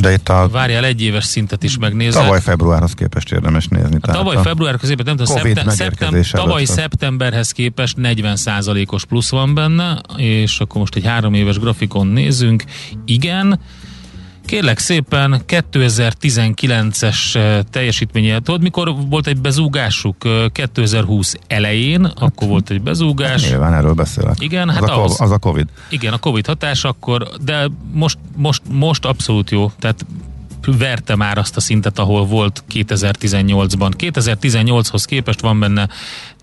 [0.01, 0.47] De itt a...
[0.51, 2.21] Várjál, egy éves szintet is megnézem.
[2.23, 3.97] Tavaly februárhoz képest érdemes nézni.
[4.01, 10.01] A tavaly februárhoz képest, nem tudom, szeptem, szeptem, tavaly szeptemberhez képest 40%-os plusz van benne,
[10.15, 12.63] és akkor most egy három éves grafikon nézünk.
[13.05, 13.59] Igen,
[14.47, 20.15] Kérlek szépen, 2019-es eh, teljesítménye, tudod, mikor volt egy bezúgásuk?
[20.51, 23.41] 2020 eh, elején, hát, akkor volt egy bezúgás.
[23.41, 24.35] Hát, nyilván erről beszélek.
[24.39, 25.67] Igen, az hát a, az, az a Covid.
[25.89, 29.71] Igen, a Covid hatás akkor, de most, most, most abszolút jó.
[29.79, 30.05] Tehát
[30.65, 33.91] verte már azt a szintet, ahol volt 2018-ban.
[33.97, 35.89] 2018-hoz képest van benne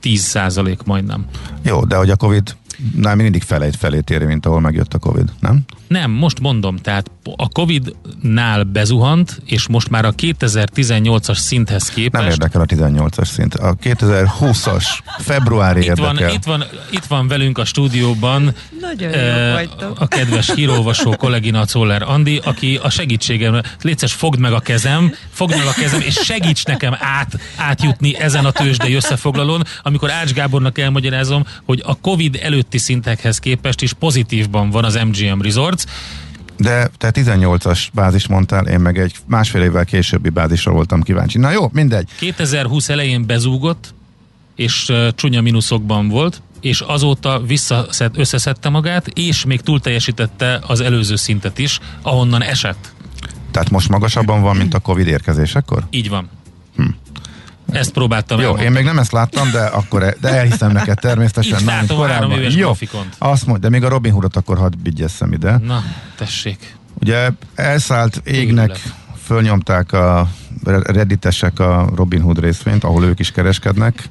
[0.03, 1.25] 10% majdnem.
[1.63, 2.57] Jó, de hogy a Covid
[2.97, 5.65] Na, mindig felejt felé téri, mint ahol megjött a Covid, nem?
[5.95, 12.23] Nem, most mondom, tehát a Covid-nál bezuhant, és most már a 2018-as szinthez képest...
[12.23, 13.55] Nem érdekel a 18-as szint.
[13.55, 14.85] A 2020-as
[15.19, 16.15] februári itt érdekel.
[16.15, 19.61] Van, itt, van, itt van velünk a stúdióban Nagyon uh,
[19.99, 25.57] a kedves híróvasó kollégina Czoller Andi, aki a segítségem, létszes fogd meg a kezem, fogd
[25.57, 30.79] meg a kezem, és segíts nekem át, átjutni ezen a tőzsdei összefoglalón, amikor Ács Gábornak
[30.79, 35.41] elmagyarázom, hogy a Covid előtti szintekhez képest is pozitívban van az MGM
[36.57, 41.39] De te 18-as bázis mondtál, én meg egy másfél évvel későbbi bázisra voltam kíváncsi.
[41.39, 42.09] Na jó, mindegy.
[42.19, 43.95] 2020 elején bezúgott,
[44.57, 50.81] és uh, csúnya mínuszokban volt, és azóta visszaszed, összeszedte magát, és még túl teljesítette az
[50.81, 52.93] előző szintet is, ahonnan esett.
[53.51, 55.85] Tehát most magasabban van, mint a Covid érkezésekor?
[55.91, 56.29] Így van.
[57.73, 58.69] Ezt próbáltam Jó, elmondani.
[58.69, 61.59] én még nem ezt láttam, de akkor e- de elhiszem neked természetesen.
[61.59, 62.15] Itt látom korábban.
[62.15, 63.15] három éves Jó, grafikont.
[63.19, 65.57] azt mondja, de még a Robin Hoodot akkor hadd vigyesszem ide.
[65.57, 65.83] Na,
[66.17, 66.77] tessék.
[67.01, 68.81] Ugye elszállt égnek,
[69.25, 70.29] fölnyomták a
[70.65, 74.09] redditesek a Robin Hood részvényt, ahol ők is kereskednek.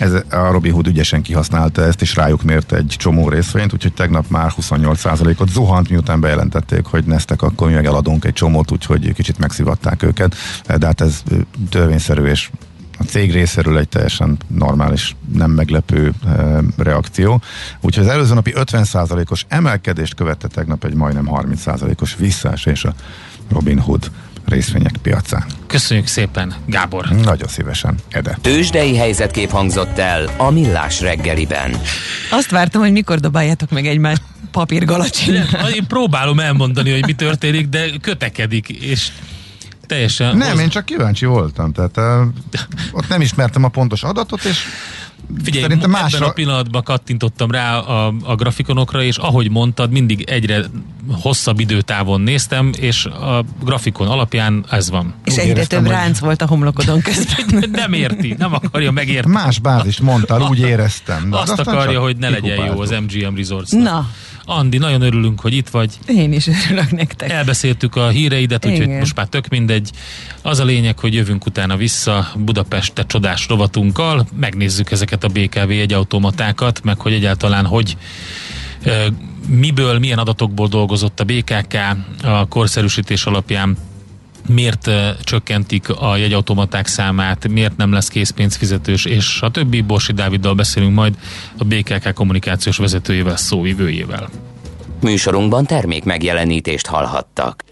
[0.00, 4.24] Ez, a Robin Hood ügyesen kihasználta ezt, és rájuk mért egy csomó részvényt, úgyhogy tegnap
[4.28, 9.38] már 28%-ot zuhant, miután bejelentették, hogy neztek, akkor mi meg eladunk egy csomót, úgyhogy kicsit
[9.38, 10.34] megszivatták őket.
[10.78, 11.22] De hát ez
[11.68, 12.50] törvényszerű, és
[12.98, 17.40] a cég részéről egy teljesen normális, nem meglepő e, reakció.
[17.80, 22.94] Úgyhogy az előző napi 50%-os emelkedést követte tegnap egy majdnem 30%-os visszaesés a
[23.50, 24.10] Robin Hood
[24.50, 25.44] részvények piacán.
[25.66, 27.08] Köszönjük szépen, Gábor.
[27.08, 28.38] Nagyon szívesen, Ede.
[28.40, 31.80] Tőzsdei helyzetkép hangzott el a Millás reggeliben.
[32.30, 35.34] Azt vártam, hogy mikor dobáljátok meg egymást papírgalacsin.
[35.74, 39.08] Én próbálom elmondani, hogy mi történik, de kötekedik, és
[39.86, 40.36] teljesen...
[40.36, 40.60] Nem, hoz...
[40.60, 42.26] én csak kíváncsi voltam, tehát uh,
[42.92, 44.58] ott nem ismertem a pontos adatot, és
[45.44, 46.16] Figyelj, Szerintem másra...
[46.16, 50.64] ebben a pillanatban kattintottam rá a, a grafikonokra, és ahogy mondtad, mindig egyre
[51.12, 55.14] hosszabb időtávon néztem, és a grafikon alapján ez van.
[55.24, 57.64] És úgy egyre több ránc volt a homlokodon közben.
[57.72, 59.34] nem érti, nem akarja megérteni.
[59.34, 61.30] Más bázist mondtál, úgy éreztem.
[61.30, 63.70] De Azt akarja, hogy ne legyen jó az MGM Resorts.
[63.70, 64.08] Na.
[64.50, 65.98] Andi, nagyon örülünk, hogy itt vagy.
[66.06, 67.30] Én is örülök nektek.
[67.30, 69.90] Elbeszéltük a híreidet, úgyhogy most már tök mindegy.
[70.42, 76.82] Az a lényeg, hogy jövünk utána vissza Budapeste csodás rovatunkkal, megnézzük ezeket a BKV egyautomatákat,
[76.82, 77.96] meg hogy egyáltalán hogy
[79.46, 81.74] miből, milyen adatokból dolgozott a BKK
[82.22, 83.76] a korszerűsítés alapján
[84.52, 84.90] miért
[85.22, 91.14] csökkentik a jegyautomaták számát, miért nem lesz készpénzfizetős, és a többi Borsi Dáviddal beszélünk majd
[91.58, 94.28] a BKK kommunikációs vezetőjével, szóvivőjével.
[95.00, 97.64] Műsorunkban termék megjelenítést hallhattak.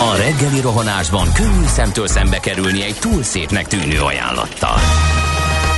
[0.00, 4.78] A reggeli rohanásban könnyű szemtől szembe kerülni egy túl szépnek tűnő ajánlattal.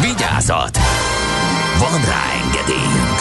[0.00, 0.78] Vigyázat!
[1.78, 3.18] Van rá engedélyünk!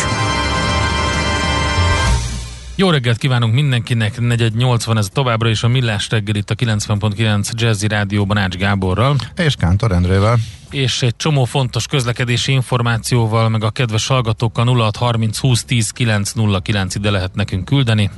[2.76, 7.88] Jó reggelt kívánunk mindenkinek, 480 ez továbbra is a Millás reggel itt a 90.9 Jazzy
[7.88, 9.16] Rádióban Ács Gáborral.
[9.36, 10.38] És Kántor Endrével.
[10.72, 17.12] És egy csomó fontos közlekedési információval, meg a kedves hallgatókkal 0630 20 10 909 ide
[17.12, 18.10] lehet nekünk küldeni.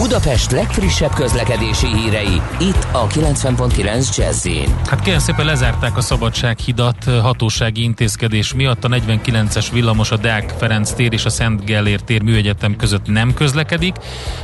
[0.00, 4.48] Budapest legfrissebb közlekedési hírei, itt a 90.9 jazz
[4.86, 8.84] Hát kérem szépen lezárták a Szabadsághidat hatósági intézkedés miatt.
[8.84, 13.34] A 49-es villamos a Deák Ferenc tér és a Szent Gellér tér műegyetem között nem
[13.34, 13.96] közlekedik.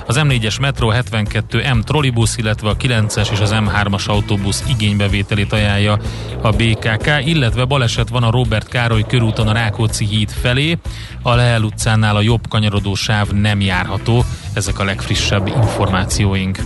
[0.07, 5.99] Az M4-es metró 72 M trollibusz, illetve a 9-es és az M3-as autóbusz igénybevételét ajánlja
[6.43, 10.79] a BKK, illetve baleset van a Robert Károly körúton a Rákóczi híd felé.
[11.23, 14.25] A Lehel utcánál a jobb kanyarodó sáv nem járható.
[14.57, 16.59] Ezek a legfrissebb információink.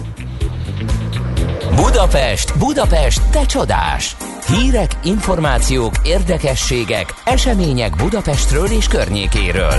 [1.74, 4.16] Budapest, Budapest, te csodás!
[4.46, 9.74] Hírek, információk, érdekességek, események Budapestről és környékéről.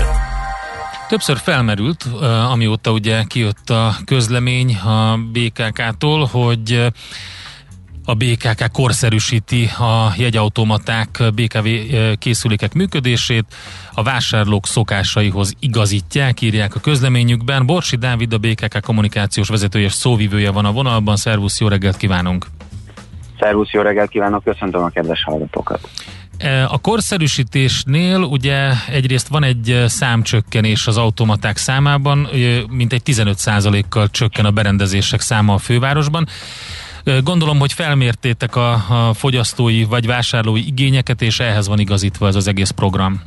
[1.08, 2.04] Többször felmerült,
[2.50, 6.92] amióta ugye kijött a közlemény a BKK-tól, hogy
[8.06, 11.68] a BKK korszerűsíti a jegyautomaták BKV
[12.18, 13.46] készülékek működését,
[13.94, 17.66] a vásárlók szokásaihoz igazítják, írják a közleményükben.
[17.66, 21.16] Borsi Dávid, a BKK kommunikációs vezetője és szóvivője van a vonalban.
[21.16, 22.46] Szervusz, jó reggelt kívánunk!
[23.40, 25.90] Szervusz, jó reggelt kívánok, köszöntöm a kedves hallgatókat!
[26.68, 32.30] A korszerűsítésnél ugye egyrészt van egy számcsökkenés az automaták számában,
[32.70, 36.28] mint egy 15%-kal csökken a berendezések száma a fővárosban.
[37.24, 42.48] Gondolom, hogy felmértétek a, a fogyasztói vagy vásárlói igényeket, és ehhez van igazítva ez az
[42.48, 43.22] egész program.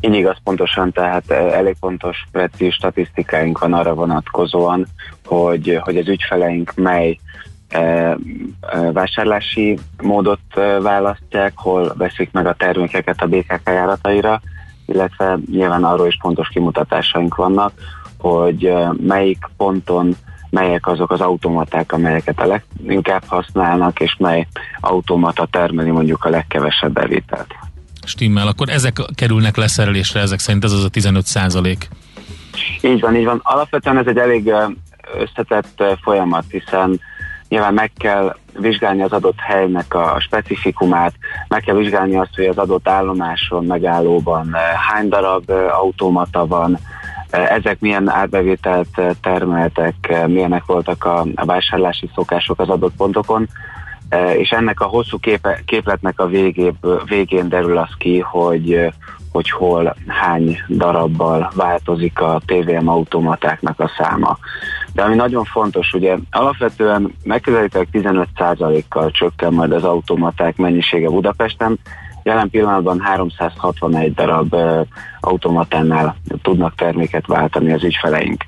[0.00, 4.86] Így igaz, pontosan, tehát elég pontos, precíz statisztikáink van arra vonatkozóan,
[5.24, 7.18] hogy, hogy az ügyfeleink mely
[8.92, 10.40] vásárlási módot
[10.82, 14.40] választják, hol veszik meg a termékeket a BKK járataira,
[14.86, 17.72] illetve nyilván arról is pontos kimutatásaink vannak,
[18.18, 18.72] hogy
[19.06, 20.16] melyik ponton
[20.50, 24.46] melyek azok az automaták, amelyeket a leginkább használnak, és mely
[24.80, 27.54] automata termeli mondjuk a legkevesebb bevételt.
[28.06, 31.88] Stimmel, akkor ezek kerülnek leszerelésre, ezek szerint ez az a 15 százalék.
[32.80, 33.40] Így van, így van.
[33.42, 34.52] Alapvetően ez egy elég
[35.18, 37.00] összetett folyamat, hiszen
[37.48, 41.14] nyilván meg kell vizsgálni az adott helynek a specifikumát,
[41.48, 44.56] meg kell vizsgálni azt, hogy az adott állomáson, megállóban
[44.88, 46.78] hány darab automata van,
[47.30, 53.48] ezek milyen árbevételt termeltek, milyenek voltak a, a vásárlási szokások az adott pontokon,
[54.36, 58.92] és ennek a hosszú képe, képletnek a végéből, végén derül az ki, hogy,
[59.32, 64.38] hogy hol hány darabbal változik a TVM automatáknak a száma.
[64.92, 71.78] De ami nagyon fontos, ugye alapvetően megközelítőleg 15%-kal csökken majd az automaták mennyisége Budapesten,
[72.28, 74.56] Jelen pillanatban 361 darab
[75.20, 78.44] automatánál tudnak terméket váltani az ügyfeleink.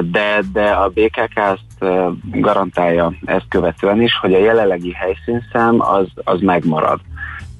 [0.00, 6.40] De, de a BKK azt garantálja ezt követően is, hogy a jelenlegi helyszínszám az, az
[6.40, 7.00] megmarad.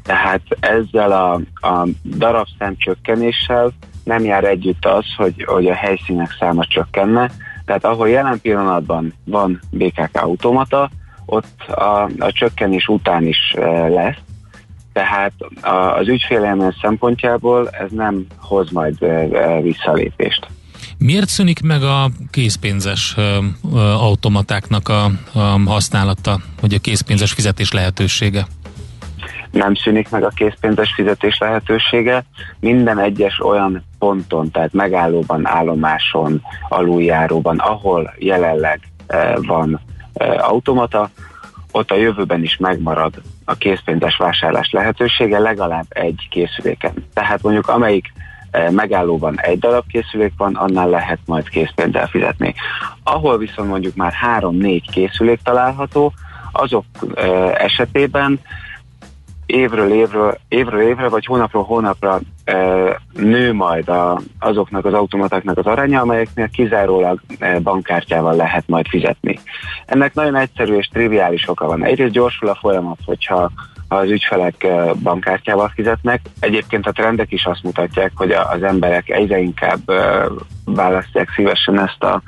[0.02, 1.32] Tehát ezzel a,
[1.68, 3.72] a darabszám csökkenéssel
[4.04, 7.30] nem jár együtt az, hogy, hogy a helyszínek száma csökkenne.
[7.64, 10.90] Tehát ahol jelen pillanatban van BKK automata,
[11.32, 14.16] ott a, a csökkenés után is e, lesz,
[14.92, 15.32] tehát
[15.98, 20.46] az ügyfélelmény szempontjából ez nem hoz majd e, e, visszalépést.
[20.98, 23.16] Miért szűnik meg a készpénzes
[23.98, 28.46] automatáknak a, a használata, vagy a készpénzes fizetés lehetősége?
[29.50, 32.24] Nem szűnik meg a készpénzes fizetés lehetősége.
[32.60, 38.80] Minden egyes olyan ponton, tehát megállóban, állomáson, aluljáróban, ahol jelenleg
[39.46, 39.80] van
[40.38, 41.10] automata,
[41.72, 46.92] ott a jövőben is megmarad a készpénzes vásárlás lehetősége legalább egy készüléken.
[47.14, 48.12] Tehát mondjuk amelyik
[48.70, 52.54] megállóban egy darab készülék van, annál lehet majd készpénzzel fizetni.
[53.02, 56.12] Ahol viszont mondjuk már három-négy készülék található,
[56.52, 56.84] azok
[57.54, 58.40] esetében
[59.46, 62.56] évről évről, évről évre, vagy hónapról hónapra e,
[63.12, 69.38] nő majd a, azoknak az automatáknak az aránya, amelyeknél kizárólag e, bankkártyával lehet majd fizetni.
[69.86, 71.84] Ennek nagyon egyszerű és triviális oka van.
[71.84, 73.50] Egyrészt gyorsul a folyamat, hogyha
[73.88, 76.20] ha az ügyfelek e, bankkártyával fizetnek.
[76.40, 80.28] Egyébként a trendek is azt mutatják, hogy az emberek egyre inkább e,
[80.64, 82.22] választják szívesen ezt a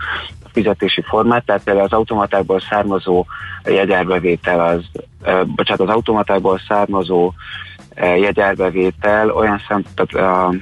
[0.54, 3.26] fizetési formát, tehát például az automatákból származó
[3.64, 4.84] jegyárbevétel az,
[5.46, 7.32] bocsánat, az automatákból származó
[7.96, 10.54] jegyárbevétel olyan szem, tehát a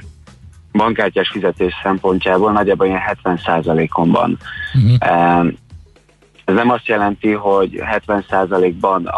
[0.73, 4.39] bankkártyás fizetés szempontjából nagyjából ilyen 70%-on van.
[4.75, 5.53] Uh-huh.
[6.45, 9.11] Ez nem azt jelenti, hogy 70%-ban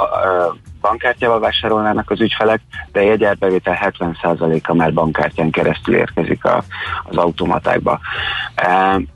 [0.81, 2.61] bankkártyával vásárolnának az ügyfelek,
[2.93, 6.65] de jegyárbevétel 70%-a már bankkártyán keresztül érkezik a,
[7.05, 8.01] az automatákba.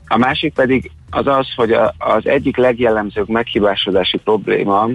[0.07, 4.89] A másik pedig az az, hogy az egyik legjellemzőbb meghibásodási probléma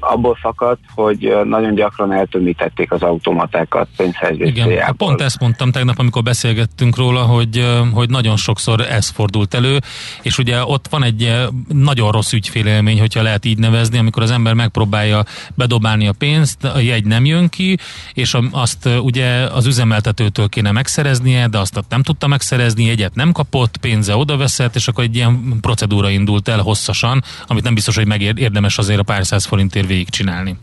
[0.00, 4.94] abból fakad, hogy nagyon gyakran eltömítették az automatákat pénzszerzés Igen, céljából.
[5.06, 9.78] pont ezt mondtam tegnap, amikor beszélgettünk róla, hogy, hogy nagyon sokszor ez fordult elő,
[10.22, 11.34] és ugye ott van egy
[11.68, 15.24] nagyon rossz ügyfélélmény, hogyha lehet így nevezni, amikor az ember megpróbálja
[15.54, 17.78] bedobálni a pénzt, a jegy nem jön ki,
[18.12, 23.76] és azt ugye az üzemeltetőtől kéne megszereznie, de azt nem tudta megszerezni, jegyet nem kapott,
[23.76, 28.78] pénze odaveszett, és akkor egy ilyen procedúra indult el hosszasan, amit nem biztos, hogy megérdemes
[28.78, 30.56] azért a pár száz forintért végigcsinálni.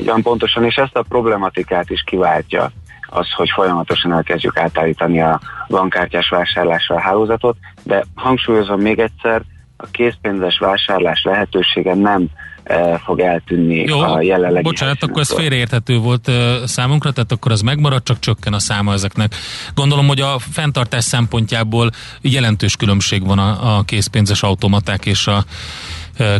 [0.00, 2.72] Igen, pontosan, és ezt a problematikát is kiváltja
[3.06, 9.42] az, hogy folyamatosan elkezdjük átállítani a bankkártyás vásárlásra a hálózatot, de hangsúlyozom még egyszer,
[9.76, 12.26] a készpénzes vásárlás lehetősége nem
[12.64, 17.52] e, fog eltűnni Jó, a jelenlegi bocsánat, akkor ez félreérthető volt e, számunkra, tehát akkor
[17.52, 19.34] az megmarad, csak csökken a száma ezeknek.
[19.74, 21.90] Gondolom, hogy a fenntartás szempontjából
[22.20, 25.44] jelentős különbség van a, a készpénzes automaták és a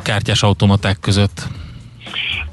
[0.02, 1.48] kártyás automaták között?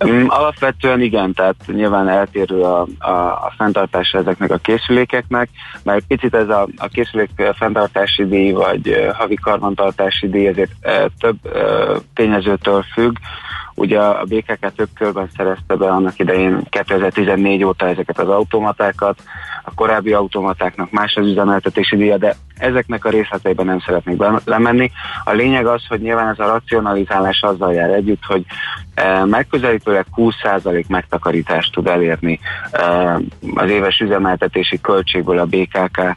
[0.08, 5.50] Mm, alapvetően igen, tehát nyilván eltérő a, a, a fenntartása ezeknek a készülékeknek,
[5.84, 10.72] mert picit ez a, a készülék fenntartási díj vagy havi karbantartási díj ezért
[11.20, 11.38] több
[12.14, 13.16] tényezőtől függ.
[13.80, 19.24] Ugye a BKK több körben szerezte be annak idején 2014 óta ezeket az automatákat,
[19.64, 24.92] a korábbi automatáknak más az üzemeltetési díja, de ezeknek a részleteiben nem szeretnék lemenni.
[25.24, 28.46] A lényeg az, hogy nyilván ez a racionalizálás azzal jár együtt, hogy
[28.94, 32.40] e, megközelítőleg 20% megtakarítást tud elérni
[32.72, 32.86] e,
[33.56, 36.16] az éves üzemeltetési költségből a BKK e,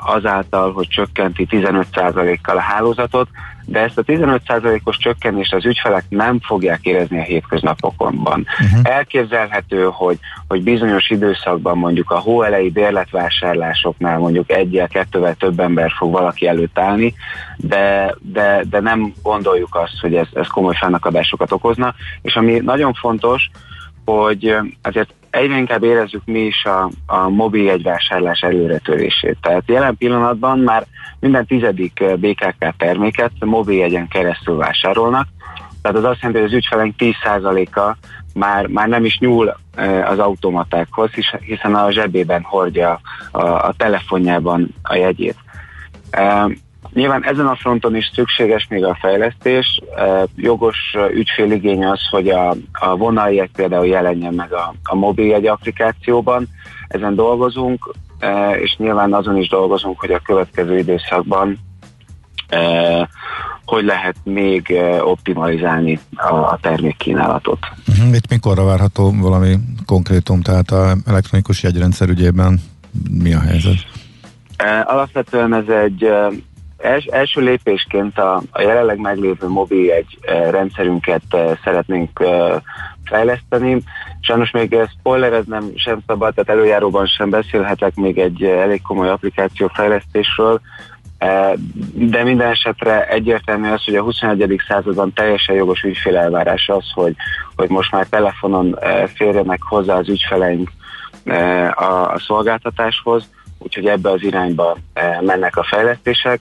[0.00, 3.28] azáltal, hogy csökkenti 15%-kal a hálózatot,
[3.66, 8.46] de ezt a 15%-os csökkenést az ügyfelek nem fogják érezni a hétköznapokonban.
[8.62, 8.80] Uh-huh.
[8.82, 15.90] Elképzelhető, hogy, hogy bizonyos időszakban mondjuk a hó elejé bérletvásárlásoknál mondjuk egyel, kettővel több ember
[15.96, 17.14] fog valaki előtt állni,
[17.56, 22.92] de, de, de nem gondoljuk azt, hogy ez, ez komoly fennakadásokat okozna, és ami nagyon
[22.92, 23.50] fontos,
[24.04, 29.36] hogy azért egyre inkább érezzük mi is a, a mobil egyvásárlás előretörését.
[29.40, 30.86] Tehát jelen pillanatban már
[31.20, 35.26] minden tizedik BKK terméket mobil egyen keresztül vásárolnak,
[35.82, 37.96] tehát az azt jelenti, hogy az ügyfeleink 10%-a
[38.34, 39.56] már, már nem is nyúl
[40.04, 41.10] az automatákhoz,
[41.40, 45.36] hiszen a zsebében hordja a, a telefonjában a jegyét.
[46.96, 49.80] Nyilván ezen a fronton is szükséges még a fejlesztés.
[50.36, 56.48] Jogos ügyféligény az, hogy a, a vonaljegy például jelenjen meg a, a mobiljegy applikációban.
[56.88, 57.94] Ezen dolgozunk,
[58.60, 61.58] és nyilván azon is dolgozunk, hogy a következő időszakban
[63.64, 67.58] hogy lehet még optimalizálni a, termékkínálatot.
[67.88, 68.14] Uh-huh.
[68.14, 72.60] Itt mikorra várható valami konkrétum, tehát a elektronikus jegyrendszer ügyében
[73.10, 73.86] mi a helyzet?
[74.84, 76.10] Alapvetően ez egy
[76.86, 82.62] els, első lépésként a, a jelenleg meglévő mobil egy e, rendszerünket e, szeretnénk e,
[83.04, 83.82] fejleszteni.
[84.20, 90.60] Sajnos még spoilereznem sem szabad, tehát előjáróban sem beszélhetek még egy elég komoly applikáció fejlesztésről,
[91.92, 94.60] de minden esetre egyértelmű az, hogy a 21.
[94.68, 97.14] században teljesen jogos ügyfélelvárás az, hogy,
[97.56, 98.78] hogy most már telefonon
[99.14, 100.70] férjenek hozzá az ügyfeleink
[101.74, 104.76] a, a szolgáltatáshoz, úgyhogy ebbe az irányba
[105.20, 106.40] mennek a fejlesztések.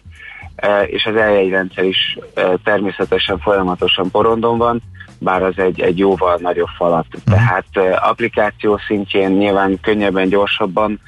[0.56, 4.82] E, és az eljegyrendszer is e, természetesen folyamatosan porondon van,
[5.20, 7.06] bár az egy, egy jóval nagyobb falat.
[7.10, 7.34] Uh-huh.
[7.34, 11.00] Tehát e, applikáció szintjén nyilván könnyebben, gyorsabban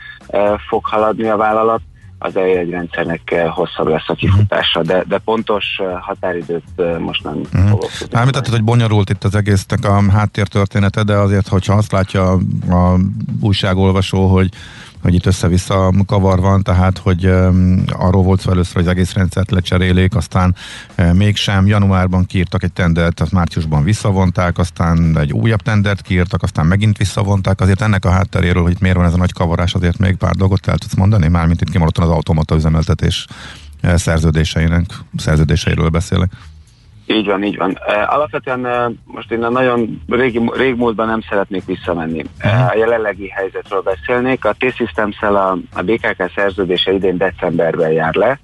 [0.67, 1.81] fog haladni a vállalat,
[2.19, 5.65] az eljegyrendszernek hosszabb lesz a kifutása, de, de pontos
[6.01, 7.69] határidőt most nem uh-huh.
[7.69, 8.17] fogok tudni.
[8.17, 12.31] Említetted, hogy bonyolult itt az egésznek a háttértörténete, de azért, hogyha azt látja
[12.69, 12.99] a
[13.41, 14.49] újságolvasó, hogy
[15.01, 19.13] hogy itt össze-vissza kavar van, tehát hogy um, arról volt szó először, hogy az egész
[19.13, 20.55] rendszert lecserélik, aztán
[20.97, 21.67] um, mégsem.
[21.67, 27.61] Januárban kiírtak egy tendert, tehát márciusban visszavonták, aztán egy újabb tendert kiírtak, aztán megint visszavonták.
[27.61, 30.67] Azért ennek a hátteréről, hogy miért van ez a nagy kavarás, azért még pár dolgot
[30.67, 33.27] el tudsz mondani, mármint itt kimaradtan az automata üzemeltetés
[33.81, 34.85] szerződéseinek,
[35.17, 36.31] szerződéseiről beszélek.
[37.07, 37.71] Így van, így van.
[38.05, 42.23] Alapvetően most én a nagyon régi, régmúltban nem szeretnék visszamenni.
[42.41, 44.45] A jelenlegi helyzetről beszélnék.
[44.45, 48.39] A T-Systems a, a BKK szerződése idén decemberben jár le.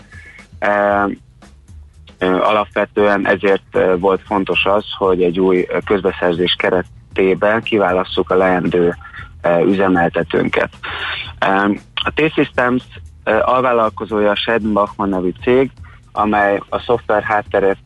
[2.20, 8.96] Alapvetően ezért volt fontos az, hogy egy új közbeszerzés keretében kiválasszuk a leendő
[9.66, 10.70] üzemeltetőnket.
[11.94, 12.84] A T-Systems
[13.42, 15.72] alvállalkozója a Shed Bachmann nevű cég,
[16.14, 17.78] amely a szoftver hátteret,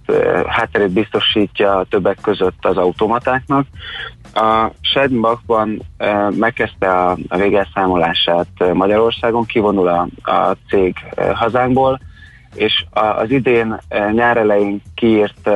[0.48, 3.66] hátterét biztosítja többek között az automatáknak.
[4.34, 5.82] A Sedbachban
[6.30, 10.96] megkezdte a, a végelszámolását Magyarországon, kivonul a, a cég
[11.34, 12.00] hazánkból,
[12.56, 13.78] és az idén
[14.12, 15.50] nyár elején kiírt,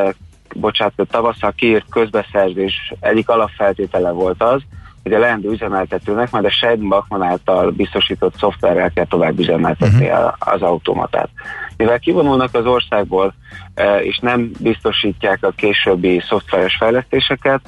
[0.55, 4.61] bocsánat, tavasszal kiírt közbeszerzés egyik alapfeltétele volt az,
[5.03, 10.33] hogy a leendő üzemeltetőnek majd a Shed Bachmann által biztosított szoftverrel kell tovább üzemeltetni uh-huh.
[10.39, 11.29] az automatát.
[11.77, 13.33] Mivel kivonulnak az országból,
[13.73, 17.61] e, és nem biztosítják a későbbi szoftveres fejlesztéseket,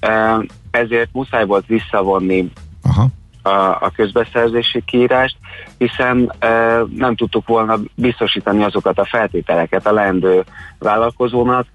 [0.00, 2.50] e, ezért muszáj volt visszavonni
[2.82, 3.06] Aha.
[3.42, 5.36] A, a közbeszerzési kiírást,
[5.78, 6.48] hiszen e,
[6.96, 10.44] nem tudtuk volna biztosítani azokat a feltételeket a leendő
[10.78, 11.66] vállalkozónak,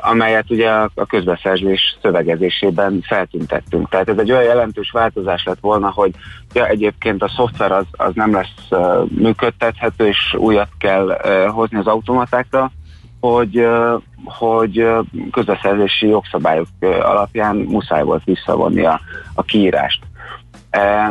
[0.00, 3.88] amelyet ugye a közbeszerzés szövegezésében feltüntettünk.
[3.88, 6.10] Tehát ez egy olyan jelentős változás lett volna, hogy
[6.52, 12.70] ja, egyébként a szoftver az, az nem lesz működtethető, és újat kell hozni az automatákra,
[13.20, 13.68] hogy,
[14.24, 14.86] hogy
[15.30, 19.00] közbeszerzési jogszabályok alapján muszáj volt visszavonni a,
[19.34, 20.02] a kiírást.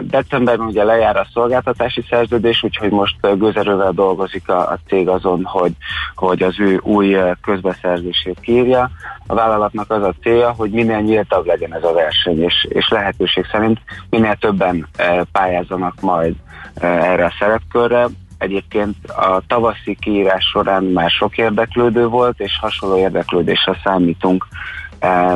[0.02, 5.72] Decemberben ugye lejár a szolgáltatási szerződés, úgyhogy most gőzerővel dolgozik a, a cég azon, hogy,
[6.16, 8.90] hogy az ő új közbeszerzését kírja.
[9.28, 13.46] A vállalatnak az a célja, hogy minél nyíltabb legyen ez a verseny, és, és lehetőség
[13.52, 13.80] szerint
[14.10, 14.88] minél többen
[15.32, 16.36] pályázzanak majd
[16.82, 18.08] erre a szerepkörre.
[18.38, 24.48] Egyébként a tavaszi kiírás során már sok érdeklődő volt, és hasonló érdeklődésre számítunk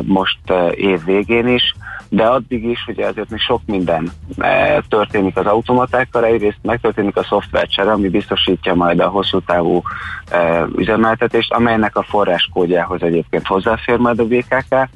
[0.06, 0.40] most
[0.76, 1.74] év végén is
[2.14, 7.24] de addig is ugye azért még sok minden e, történik az automatákkal, egyrészt megtörténik a
[7.24, 9.82] szoftvercsere, ami biztosítja majd a hosszú távú
[10.30, 14.90] e, üzemeltetést, amelynek a forráskódjához egyébként hozzáfér majd a BKK,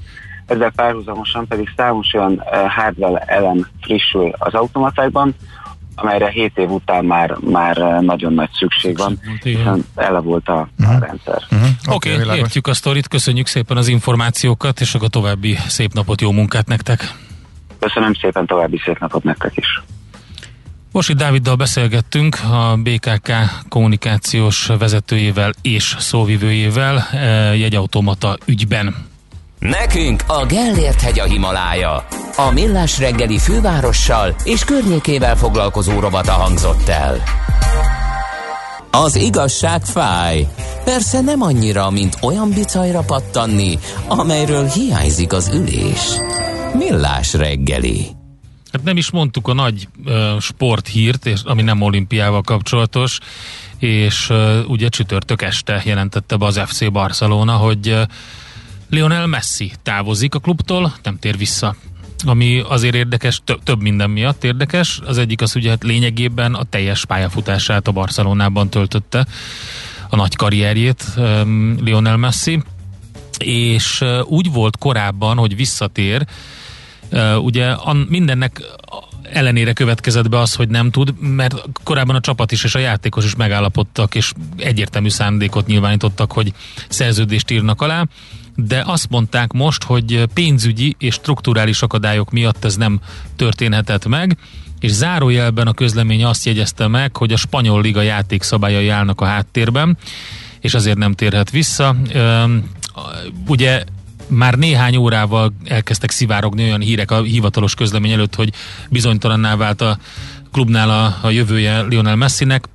[0.45, 5.36] ezzel párhuzamosan pedig számos olyan e, hardware elem frissül az automatákban,
[5.99, 10.95] amelyre 7 év után már, már nagyon nagy szükség van, hiszen elavult a, uh-huh.
[10.95, 11.43] a rendszer.
[11.51, 11.69] Uh-huh.
[11.95, 16.21] Oké, okay, okay, értjük a sztorit, köszönjük szépen az információkat, és akkor további szép napot,
[16.21, 17.13] jó munkát nektek!
[17.79, 19.81] Köszönöm szépen, további szép napot nektek is!
[20.91, 23.31] Most itt Dáviddal beszélgettünk, a BKK
[23.69, 27.07] kommunikációs vezetőjével és szóvivőjével
[27.55, 28.95] jegyautomata ügyben.
[29.59, 32.07] Nekünk a Gellért hegy a Himalája.
[32.35, 37.23] A Millás reggeli fővárossal és környékével foglalkozó robata hangzott el.
[38.91, 40.47] Az igazság fáj.
[40.83, 46.01] Persze nem annyira, mint olyan bicajra pattanni, amelyről hiányzik az ülés.
[46.73, 48.07] Millás reggeli.
[48.71, 53.19] Hát nem is mondtuk a nagy uh, sporthírt, és, ami nem olimpiával kapcsolatos,
[53.77, 58.01] és uh, ugye csütörtök este jelentette be az FC Barcelona, hogy uh,
[58.89, 61.75] Lionel Messi távozik a klubtól, nem tér vissza.
[62.25, 64.99] Ami azért érdekes, több, több minden miatt érdekes.
[65.05, 69.27] Az egyik az ugye hát lényegében a teljes pályafutását a Barcelonában töltötte,
[70.09, 72.61] a nagy karrierjét um, Lionel Messi,
[73.38, 76.25] és uh, úgy volt korábban, hogy visszatér,
[77.11, 78.61] uh, ugye an, mindennek
[79.31, 83.25] ellenére következett be az, hogy nem tud, mert korábban a csapat is és a játékos
[83.25, 86.53] is megállapodtak, és egyértelmű szándékot nyilvánítottak, hogy
[86.89, 88.05] szerződést írnak alá
[88.59, 92.99] de azt mondták most, hogy pénzügyi és strukturális akadályok miatt ez nem
[93.35, 94.37] történhetett meg,
[94.79, 99.97] és zárójelben a közlemény azt jegyezte meg, hogy a spanyol liga játékszabályai állnak a háttérben,
[100.59, 101.95] és azért nem térhet vissza.
[103.47, 103.83] Ugye
[104.27, 108.53] már néhány órával elkezdtek szivárogni olyan hírek a hivatalos közlemény előtt, hogy
[108.89, 109.97] bizonytalanná vált a
[110.51, 112.65] klubnál a, a jövője Lionel Messinek.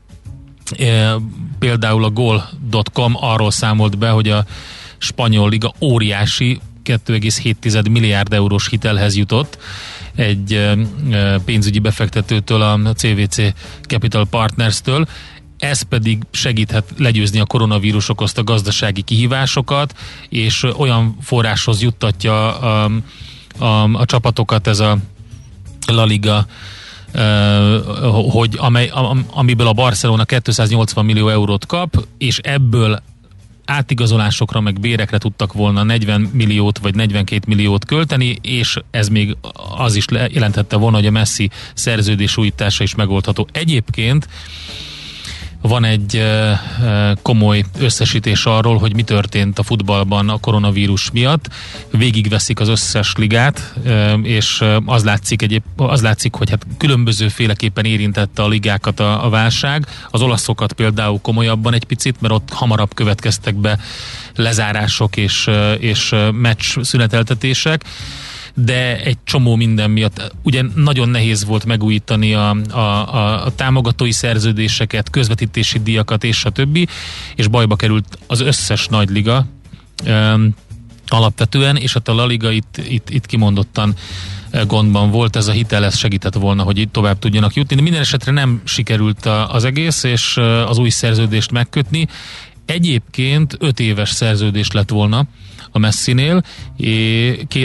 [1.59, 4.45] Például a goal.com arról számolt be, hogy a
[5.03, 9.59] spanyol liga óriási 2,7 milliárd eurós hitelhez jutott
[10.15, 10.71] egy
[11.45, 13.37] pénzügyi befektetőtől, a CVC
[13.87, 15.07] Capital Partners-től.
[15.59, 19.95] Ez pedig segíthet legyőzni a koronavírus okozta gazdasági kihívásokat,
[20.29, 22.91] és olyan forráshoz juttatja a,
[23.59, 24.99] a, a csapatokat ez a
[25.87, 26.47] La Liga
[28.31, 28.93] hogy amely,
[29.31, 33.03] amiből a Barcelona 280 millió eurót kap, és ebből
[33.65, 39.37] átigazolásokra, meg bérekre tudtak volna 40 milliót vagy 42 milliót költeni, és ez még
[39.77, 43.49] az is jelentette volna, hogy a Messi szerződés újítása is megoldható.
[43.53, 44.29] Egyébként
[45.63, 46.25] van egy
[47.23, 51.49] komoly összesítés arról, hogy mi történt a futballban a koronavírus miatt.
[51.91, 53.75] Végigveszik az összes ligát,
[54.23, 59.29] és az látszik, egyéb, az látszik, hogy hát különböző féleképpen érintette a ligákat a, a
[59.29, 59.87] válság.
[60.11, 63.79] Az olaszokat például komolyabban egy picit, mert ott hamarabb következtek be
[64.37, 67.85] lezárások és, és meccs szüneteltetések
[68.55, 70.35] de egy csomó minden miatt.
[70.43, 76.51] Ugye nagyon nehéz volt megújítani a, a, a, a támogatói szerződéseket, közvetítési díjakat és a
[76.51, 76.87] többi,
[77.37, 79.47] és bajba került az összes nagy liga
[80.07, 80.55] um,
[81.07, 83.95] alapvetően, és hát a La itt, itt, itt kimondottan
[84.67, 88.01] gondban volt, ez a hitel ez segített volna, hogy itt tovább tudjanak jutni, de minden
[88.01, 90.37] esetre nem sikerült az egész, és
[90.67, 92.09] az új szerződést megkötni.
[92.73, 95.25] Egyébként 5 éves szerződés lett volna,
[95.71, 96.43] a Messinél,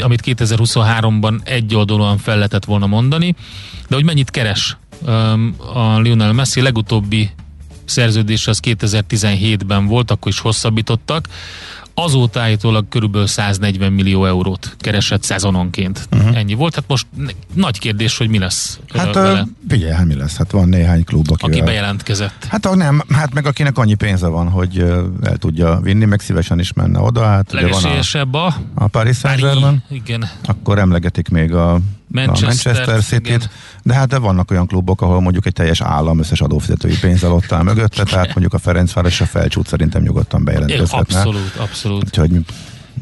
[0.02, 3.36] amit 2023-ban egy oldalon fel lehetett volna mondani,
[3.90, 4.78] de hogy mennyit keres
[5.74, 7.30] a Lionel Messi legutóbbi
[7.86, 11.28] szerződés az 2017-ben volt, akkor is hosszabbítottak.
[12.00, 16.08] Azóta állítólag körülbelül 140 millió eurót keresett szezononként.
[16.12, 16.38] Uh-huh.
[16.38, 16.76] Ennyi volt.
[16.76, 17.06] Hát most
[17.54, 19.48] nagy kérdés, hogy mi lesz Hát vele.
[19.68, 20.38] figyelj, hát mi lesz?
[20.38, 21.58] Hát van néhány klub, akivel...
[21.58, 22.46] aki bejelentkezett.
[22.50, 24.80] Hát nem, hát meg akinek annyi pénze van, hogy
[25.24, 27.26] el tudja vinni, meg szívesen is menne oda.
[27.26, 27.84] Hát van
[28.32, 29.84] a, a, a Paris Saint-Germain.
[29.90, 30.30] Igen.
[30.46, 33.50] Akkor emlegetik még a Manchester, a Manchester City-t,
[33.88, 37.52] de hát de vannak olyan klubok, ahol mondjuk egy teljes állam összes adófizetői pénzzel ott
[37.52, 41.20] áll mögötte, tehát mondjuk a Ferencváros a felcsút szerintem nyugodtan bejelentkezhetne.
[41.20, 42.04] Abszolút, abszolút.
[42.04, 42.32] Úgyhogy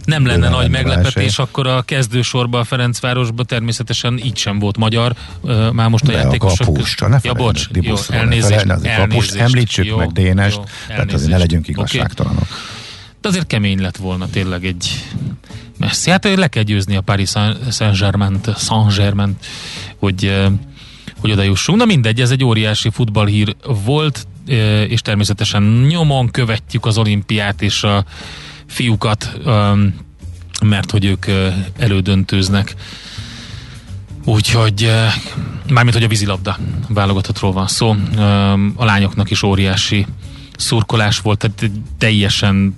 [0.05, 5.13] nem lenne nagy meglepetés, akkor a kezdősorban a Ferencvárosban természetesen így sem volt magyar,
[5.71, 6.67] már most a De játékosok...
[6.67, 11.29] a kapusta, ne ja, bocs, jó, elnézést, elnézést, elnézést, említsük jó, meg Dénest, tehát azért
[11.29, 12.41] ne legyünk igazságtalanok.
[12.41, 12.57] Okay.
[13.21, 15.03] De azért kemény lett volna tényleg egy
[15.77, 16.09] Messi.
[16.09, 17.31] Hát le kell győzni a Paris
[17.71, 19.35] Saint-Germain-t, Saint-Germain,
[19.99, 20.45] hogy,
[21.25, 21.77] hogy oda jussunk.
[21.77, 23.55] Na mindegy, ez egy óriási futballhír
[23.85, 24.27] volt,
[24.87, 28.05] és természetesen nyomon követjük az olimpiát és a
[28.67, 29.39] fiúkat,
[30.63, 31.25] mert hogy ők
[31.77, 32.75] elődöntőznek.
[34.25, 34.91] Úgyhogy,
[35.69, 36.57] mármint, hogy a vízilabda
[36.87, 37.95] válogatottról van szó,
[38.75, 40.05] a lányoknak is óriási
[40.57, 42.77] szurkolás volt, tehát teljesen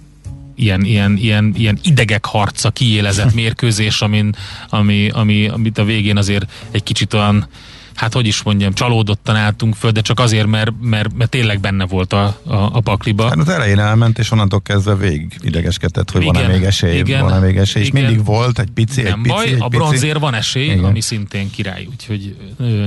[0.56, 4.36] ilyen, ilyen, ilyen, ilyen idegek harca, kiélezett mérkőzés, amin,
[4.70, 7.48] ami, ami, amit a végén azért egy kicsit olyan
[7.98, 11.86] hát hogy is mondjam, csalódottan álltunk föl, de csak azért, mert, mert, mert tényleg benne
[11.86, 13.24] volt a, a, a pakliba.
[13.24, 17.40] Hát az elején elment, és onnantól kezdve végig idegeskedett, hogy van-e még esély, igen, van-e
[17.40, 20.34] még esély, és mindig volt egy pici, Nem egy pici, baj, egy a bronzér van
[20.34, 20.84] esély, igen.
[20.84, 22.36] ami szintén király, úgyhogy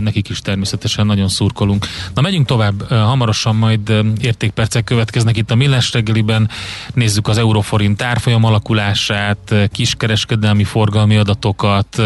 [0.01, 1.87] nekik is természetesen nagyon szurkolunk.
[2.15, 6.51] Na megyünk tovább, hamarosan majd értékpercek következnek itt a Millás reggeliben,
[6.95, 12.03] nézzük az euroforint árfolyam alakulását, kiskereskedelmi forgalmi adatokat,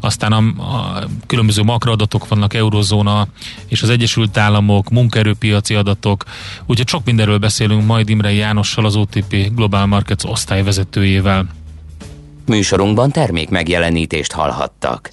[0.00, 3.26] aztán a, a különböző makroadatok vannak eurozóna
[3.66, 6.24] és az Egyesült Államok, munkaerőpiaci adatok,
[6.66, 11.46] úgyhogy sok mindenről beszélünk majd Imre Jánossal, az OTP Global Markets osztályvezetőjével.
[12.46, 15.10] Műsorunkban termék megjelenítést hallhattak.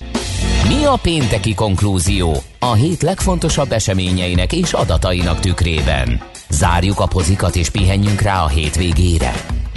[0.68, 6.22] Mi a pénteki konklúzió a hét legfontosabb eseményeinek és adatainak tükrében?
[6.50, 9.34] Zárjuk a pozikat és pihenjünk rá a hétvégére.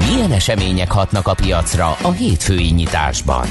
[0.09, 3.47] Milyen események hatnak a piacra a hétfői nyitásban?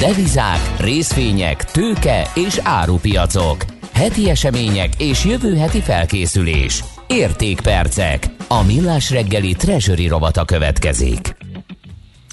[0.00, 3.64] Devizák, részvények, tőke és árupiacok.
[3.94, 6.84] Heti események és jövő heti felkészülés.
[7.06, 8.26] Értékpercek.
[8.48, 11.36] A millás reggeli treasury rovata következik.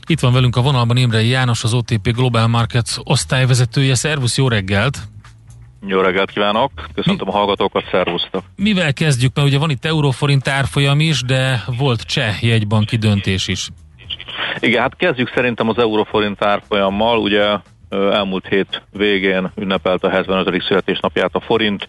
[0.08, 3.96] Itt van velünk a vonalban Imre János, az OTP Global Markets osztályvezetője.
[3.96, 4.98] Szervusz, jó reggelt!
[5.88, 8.44] Jó reggelt kívánok, köszöntöm Mi, a hallgatókat, szervusztok!
[8.56, 9.36] Mivel kezdjük?
[9.36, 13.70] Mert ugye van itt euróforint árfolyam is, de volt cseh jegybanki döntés is.
[14.60, 17.20] Igen, hát kezdjük szerintem az euróforint árfolyammal.
[17.20, 17.58] Ugye
[17.90, 20.62] elmúlt hét végén ünnepelt a 75.
[20.62, 21.88] születésnapját a forint,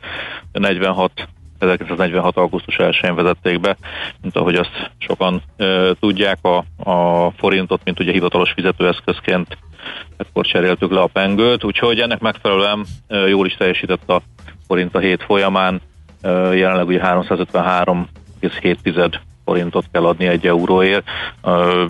[0.53, 1.29] 46
[1.61, 2.37] 1946.
[2.37, 3.77] augusztus 1-én vezették be,
[4.23, 9.59] mint ahogy azt sokan e, tudják, a, a forintot, mint ugye hivatalos fizetőeszközként
[10.17, 14.23] ekkor cseréltük le a pengőt, úgyhogy ennek megfelelően e, jól is teljesített a
[14.67, 15.81] forint a hét folyamán,
[16.21, 18.77] e, jelenleg ugye 353,7
[19.51, 21.05] forintot kell adni egy euróért.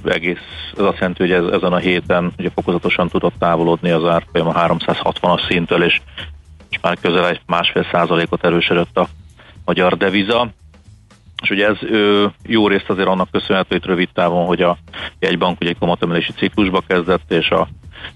[0.05, 0.39] Egész,
[0.77, 4.53] ez azt jelenti, hogy ez, ezen a héten ugye fokozatosan tudott távolodni az árfolyam a
[4.53, 6.01] 360-as szintől, és,
[6.71, 9.09] és már közel egy másfél százalékot erősödött a
[9.65, 10.49] magyar deviza.
[11.43, 14.77] És ugye ez ö, jó részt azért annak köszönhető, hogy rövid távon, hogy a
[15.19, 17.69] jegybank ugye egy kamatemelési ciklusba kezdett, és a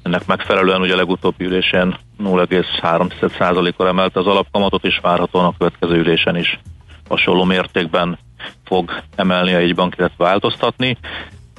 [0.03, 6.36] Ennek megfelelően ugye a legutóbbi ülésén 0,3%-kal emelte az alapkamatot, és várhatóan a következő ülésen
[6.36, 6.59] is
[7.09, 8.18] hasonló mértékben
[8.64, 10.99] fog emelni a jegybank, illetve változtatni.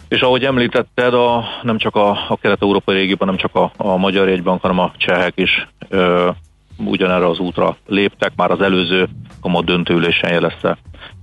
[0.07, 4.27] És ahogy említetted, a, nem csak a, a kelet-európai régióban, nem csak a, a magyar
[4.27, 6.29] jegybank, hanem a csehek is ö,
[6.77, 8.31] ugyanerre az útra léptek.
[8.35, 9.07] Már az előző
[9.41, 10.77] kamat döntőülésen jelezte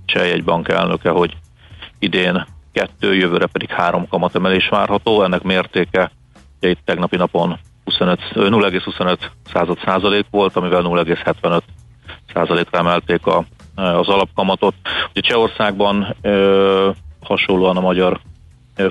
[0.05, 1.37] cseh jegybank elnöke, hogy
[1.99, 5.23] idén kettő, jövőre pedig három kamatemelés várható.
[5.23, 6.11] Ennek mértéke
[6.59, 9.17] ugye itt tegnapi napon 0,25
[9.53, 11.61] század százalék volt, amivel 0,75
[12.33, 13.45] százalékra emelték a,
[13.75, 14.73] az alapkamatot.
[15.09, 16.89] Ugye Csehországban ö,
[17.21, 18.19] hasonlóan a magyar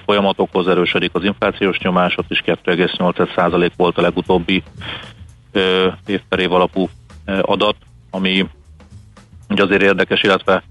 [0.05, 4.63] folyamatokhoz erősödik az inflációs nyomás, ott is 2,8% volt a legutóbbi
[6.07, 6.89] év per év alapú
[7.41, 7.77] adat,
[8.11, 8.47] ami
[9.49, 10.63] ugye azért érdekes, illetve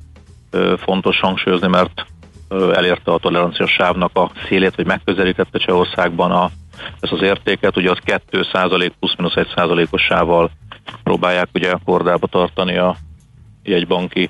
[0.77, 2.05] fontos hangsúlyozni, mert
[2.49, 6.49] elérte a toleranciás sávnak a szélét, vagy megközelítette Csehországban a,
[6.99, 10.51] ezt az értéket, ugye az 2% plusz-minusz 1 százalékos sávval
[11.03, 12.95] próbálják ugye kordába tartani a
[13.63, 14.29] jegybanki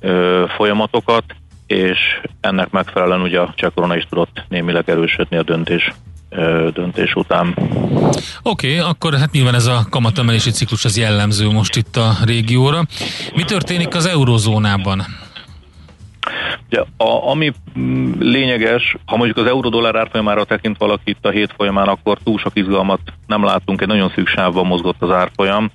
[0.00, 1.24] ö, folyamatokat,
[1.66, 1.98] és
[2.40, 5.92] ennek megfelelően ugye a cseh korona is tudott némileg erősödni a döntés
[6.72, 7.54] döntés után.
[8.42, 12.86] Oké, okay, akkor hát nyilván ez a kamatemelési ciklus az jellemző most itt a régióra.
[13.34, 15.06] Mi történik az eurozónában?
[16.66, 21.52] Ugye, a, ami mm, lényeges, ha mondjuk az euró-dollár árfolyamára tekint valaki itt a hét
[21.56, 25.70] folyamán, akkor túl sok izgalmat nem látunk, egy nagyon szűk sávban mozgott az árfolyam,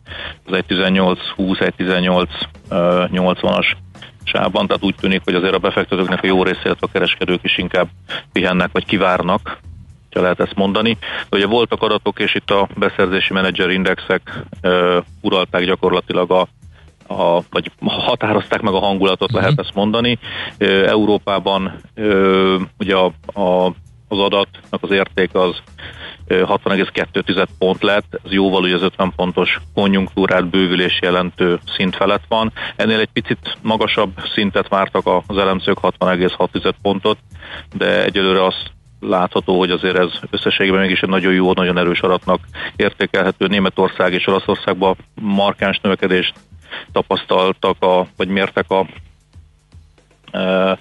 [0.45, 3.65] az 1.18-20, 1.18-80-as
[4.23, 7.87] sávban, tehát úgy tűnik, hogy azért a befektetőknek a jó része, a kereskedők is inkább
[8.31, 9.59] pihennek, vagy kivárnak,
[10.13, 10.97] ha lehet ezt mondani.
[11.29, 16.47] De ugye voltak adatok, és itt a beszerzési menedzser indexek uh, uralták gyakorlatilag a
[17.07, 19.65] a, vagy határozták meg a hangulatot, lehet uh-huh.
[19.65, 20.19] ezt mondani.
[20.87, 21.81] Európában
[22.77, 23.05] ugye a,
[23.39, 23.73] a,
[24.07, 25.61] az adatnak az érték az
[26.27, 32.51] 60,2 pont lett, ez jóval ugye az 50 pontos konjunktúrát bővülés jelentő szint felett van.
[32.75, 37.17] Ennél egy picit magasabb szintet vártak az elemzők, 60,6 pontot,
[37.73, 42.39] de egyelőre azt látható, hogy azért ez összességében mégis egy nagyon jó, nagyon erős adatnak
[42.75, 43.47] értékelhető.
[43.47, 46.33] Németország és Olaszországban markáns növekedést
[46.91, 48.87] tapasztaltak, a, vagy mértek a
[50.31, 50.77] e,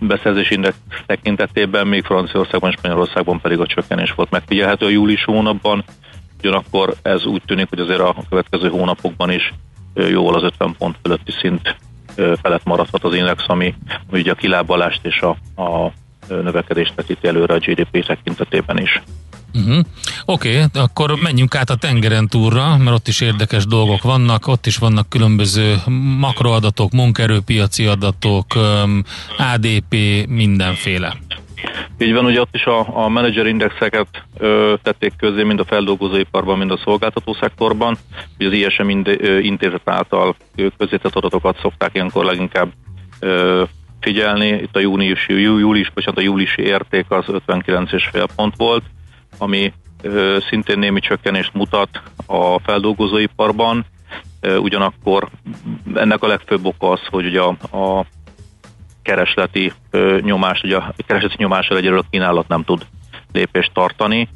[0.00, 0.76] beszerzési index
[1.06, 5.84] tekintetében, még Franciaországban Spanyolországban pedig a csökkenés volt megfigyelhető a július hónapban,
[6.38, 9.54] ugyanakkor ez úgy tűnik, hogy azért a következő hónapokban is
[9.94, 11.76] jóval az 50 pont fölötti szint
[12.42, 13.74] felett maradhat az index, ami,
[14.10, 15.92] ami ugye a kilábalást és a, a
[16.28, 19.02] növekedést vetíti előre a GDP tekintetében is.
[19.54, 19.84] Uh-huh.
[20.24, 24.66] Oké, okay, akkor menjünk át a tengeren túlra, mert ott is érdekes dolgok vannak, ott
[24.66, 25.76] is vannak különböző
[26.18, 28.46] makroadatok, munkerőpiaci adatok,
[29.38, 29.94] ADP,
[30.28, 31.16] mindenféle.
[31.98, 36.58] Így van, ugye ott is a, a menedzser indexeket ö, tették közé mind a feldolgozóiparban,
[36.58, 37.96] mind a szolgáltató szektorban.
[38.38, 38.88] Ugye az ISM
[39.40, 40.36] intézet által
[40.78, 42.72] közétett adatokat szokták ilyenkor leginkább
[43.20, 43.62] ö,
[44.00, 44.48] figyelni.
[44.48, 48.82] Itt a júniusi, július, bocsánat, a júliusi érték az 59,5 pont volt,
[49.38, 49.72] ami
[50.48, 53.86] szintén némi csökkenést mutat a feldolgozóiparban,
[54.58, 55.28] ugyanakkor
[55.94, 58.06] ennek a legfőbb oka az, hogy ugye a, a
[59.02, 59.72] keresleti
[60.20, 62.86] nyomás, ugye a keresleti nyomás egyelőre a kínálat nem tud
[63.32, 64.28] lépést tartani,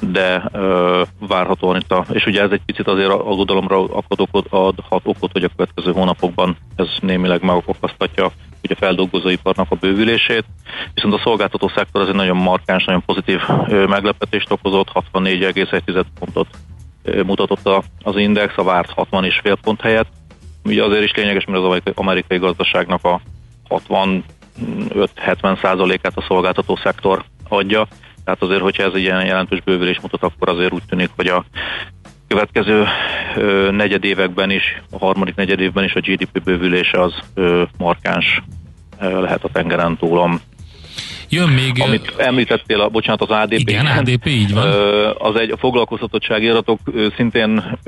[0.00, 4.20] de ö, várhatóan itt a, és ugye ez egy picit azért aggodalomra adhat
[4.86, 8.32] okot, hogy a következő hónapokban ez némileg megokasztatja
[8.62, 10.44] ugye feldolgozóiparnak a bővülését,
[10.94, 16.48] viszont a szolgáltató szektor az egy nagyon markáns, nagyon pozitív meglepetést okozott, 64,1 pontot
[17.26, 20.08] mutatott az index, a várt 60 és fél pont helyett.
[20.64, 23.20] Ugye azért is lényeges, mert az amerikai gazdaságnak a
[23.68, 27.86] 65-70 százalékát a szolgáltató szektor adja,
[28.24, 31.44] tehát azért, hogyha ez egy ilyen jelentős bővülés mutat, akkor azért úgy tűnik, hogy a
[32.32, 32.84] következő
[33.36, 38.42] ö, negyedévekben is, a harmadik negyedévben is a GDP bővülése az ö, markáns
[39.00, 40.40] ö, lehet a tengeren túlom.
[41.28, 41.80] Jön még...
[41.80, 43.58] Amit említettél, a, bocsánat, az ADP.
[43.58, 44.66] Igen, ADP, így van.
[45.18, 46.80] Az egy a foglalkoztatottsági adatok
[47.16, 47.78] szintén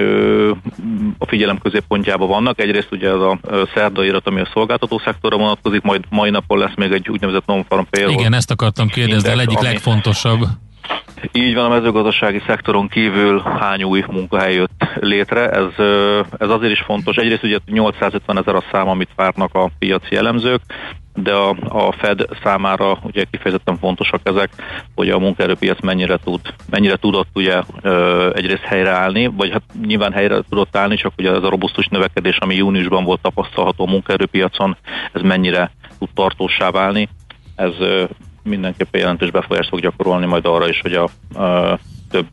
[1.19, 2.61] a figyelem középpontjában vannak.
[2.61, 3.39] Egyrészt ugye ez a
[3.75, 7.85] szerda irat, ami a szolgáltató szektorra vonatkozik, majd mai napon lesz még egy úgynevezett non-farm
[7.91, 8.13] payroll.
[8.13, 9.67] Igen, ezt akartam kérdezni, de egyik ami...
[9.67, 10.47] legfontosabb.
[11.33, 15.51] Így van, a mezőgazdasági szektoron kívül hány új munkahely jött létre.
[15.51, 15.87] Ez,
[16.39, 17.17] ez azért is fontos.
[17.17, 20.61] Egyrészt ugye 850 ezer a szám, amit várnak a piaci elemzők,
[21.15, 24.51] de a, a Fed számára ugye kifejezetten fontosak ezek,
[24.95, 27.63] hogy a munkaerőpiac mennyire tud, mennyire tudott ugye
[28.33, 32.55] egyrészt helyreállni, vagy hát nyilván helyre tudott állni, csak ugye ez a robusztus növekedés, ami
[32.55, 34.77] júniusban volt tapasztalható a munkaerőpiacon,
[35.13, 37.09] ez mennyire tud tartósá válni.
[37.57, 37.73] Ez
[38.45, 41.05] mindenképpen jelentős befolyást fog gyakorolni majd arra is, hogy a,
[41.43, 41.79] a
[42.11, 42.27] több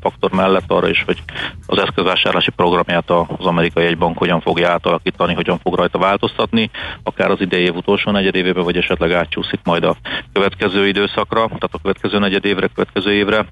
[0.00, 1.22] faktor mellett arra is, hogy
[1.66, 6.70] az eszközvásárlási programját az amerikai egybank hogyan fogja átalakítani, hogyan fog rajta változtatni,
[7.02, 9.96] akár az idei év utolsó negyedévébe, vagy esetleg átcsúszik majd a
[10.32, 13.46] következő időszakra, tehát a következő negyedévre, következő évre.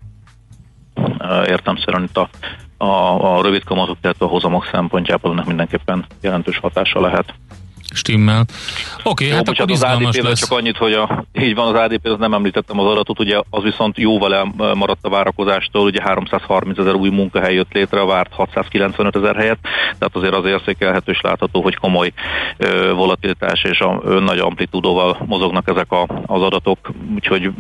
[1.47, 2.29] Értemszerűen itt a,
[2.85, 7.35] a, a rövid kamatok, tehát a hozamok szempontjából ennek mindenképpen jelentős hatása lehet.
[7.95, 8.45] Stimmel.
[9.03, 10.41] Oké, okay, hát akkor az ADP lesz.
[10.41, 13.63] csak annyit, hogy a, így van az ADP, az nem említettem az adatot, ugye az
[13.63, 19.17] viszont jóval elmaradt a várakozástól, ugye 330 ezer új munkahely jött létre, a várt 695
[19.17, 19.59] ezer helyet,
[19.99, 22.13] tehát azért az érzékelhető és látható, hogy komoly
[22.57, 26.79] ö, volatilitás és a, ö, nagy amplitúdóval mozognak ezek a, az adatok,
[27.15, 27.51] úgyhogy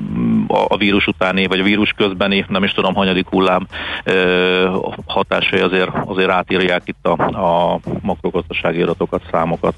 [0.49, 3.67] a, a vírus utáni, vagy a vírus közbeni, nem is tudom, hanyadik hullám
[4.05, 9.75] ö, hatásai azért, azért átírják itt a, a makrogazdasági adatokat, számokat.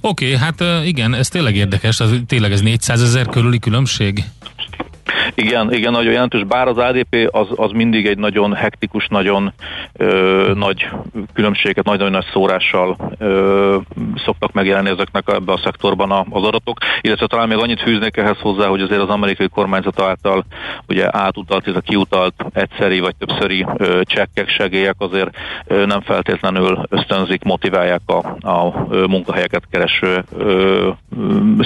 [0.00, 4.24] Oké, okay, hát igen, ez tényleg érdekes, az, tényleg ez 400 ezer körüli különbség?
[5.34, 9.52] Igen, igen, nagyon jelentős, bár az ADP az, az mindig egy nagyon hektikus, nagyon
[9.92, 10.88] ö, nagy
[11.34, 13.76] különbséget, nagyon nagy szórással ö,
[14.24, 18.66] szoktak megjelenni ezeknek ebbe a szektorban az adatok, illetve talán még annyit fűznék ehhez hozzá,
[18.66, 20.44] hogy azért az amerikai kormányzat által
[20.88, 25.30] ugye átutalt, a kiutalt egyszeri vagy többszöri ö, csekkek, segélyek azért
[25.66, 30.90] ö, nem feltétlenül ösztönzik, motiválják a, a munkahelyeket kereső ö,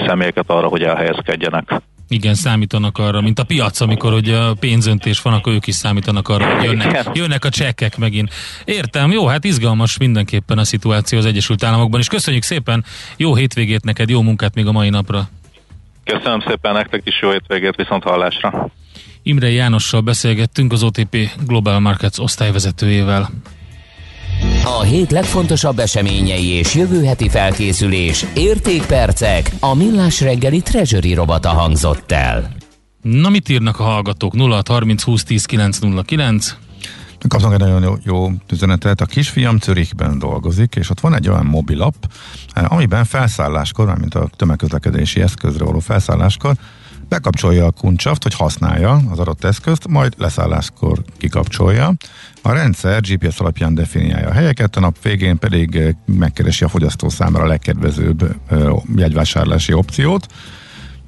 [0.07, 1.81] személyeket arra, hogy elhelyezkedjenek.
[2.09, 6.29] Igen, számítanak arra, mint a piac, amikor ugye a pénzöntés van, akkor ők is számítanak
[6.29, 8.35] arra, hogy jönnek, jönnek a csekkek megint.
[8.65, 12.85] Értem, jó, hát izgalmas mindenképpen a szituáció az Egyesült Államokban, és köszönjük szépen,
[13.17, 15.29] jó hétvégét neked, jó munkát még a mai napra.
[16.05, 18.71] Köszönöm szépen nektek is jó hétvégét, viszont hallásra.
[19.23, 23.31] Imre Jánossal beszélgettünk az OTP Global Markets osztályvezetőjével.
[24.65, 32.13] A hét legfontosabb eseményei és jövő heti felkészülés, értékpercek, a millás reggeli treasury robata hangzott
[32.13, 32.55] el.
[33.03, 34.35] Na mit írnak a hallgatók?
[34.35, 36.57] 0 30 20 10 909
[37.29, 39.01] Kaptam egy nagyon jó, jó üzenetet.
[39.01, 41.95] A kisfiam Zürichben dolgozik, és ott van egy olyan mobilap,
[42.53, 46.55] eh, amiben felszálláskor, mint a tömegközlekedési eszközre való felszálláskor,
[47.09, 51.95] bekapcsolja a kuncsaft, hogy használja az adott eszközt, majd leszálláskor kikapcsolja.
[52.43, 57.09] A rendszer GPS alapján definiálja a helyeket, a nap végén pedig eh, megkeresi a fogyasztó
[57.09, 58.59] számára a legkedvezőbb eh,
[58.97, 60.27] jegyvásárlási opciót,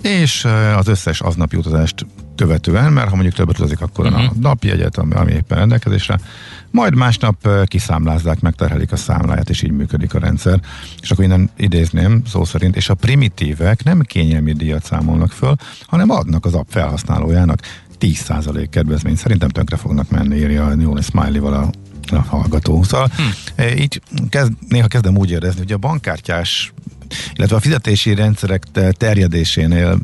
[0.03, 4.23] és eh, az összes aznapi utazást követően, mert ha mondjuk többet utazik, akkor uh-huh.
[4.23, 6.19] a napjegyet, ami, ami éppen rendelkezésre,
[6.71, 10.61] majd másnap kiszámlázzák, megterhelik a számláját, és így működik a rendszer.
[11.01, 15.55] És akkor innen idézném szó szerint, és a primitívek nem kényelmi díjat számolnak föl,
[15.87, 17.61] hanem adnak az app felhasználójának
[18.01, 19.19] 10% kedvezményt.
[19.19, 21.71] Szerintem tönkre fognak menni, írja Jóni Smiley-val a
[22.13, 22.83] a hallgató.
[22.83, 23.63] Szóval hm.
[23.79, 26.73] így kezd, néha kezdem úgy érezni, hogy a bankkártyás,
[27.35, 28.63] illetve a fizetési rendszerek
[28.93, 29.99] terjedésénél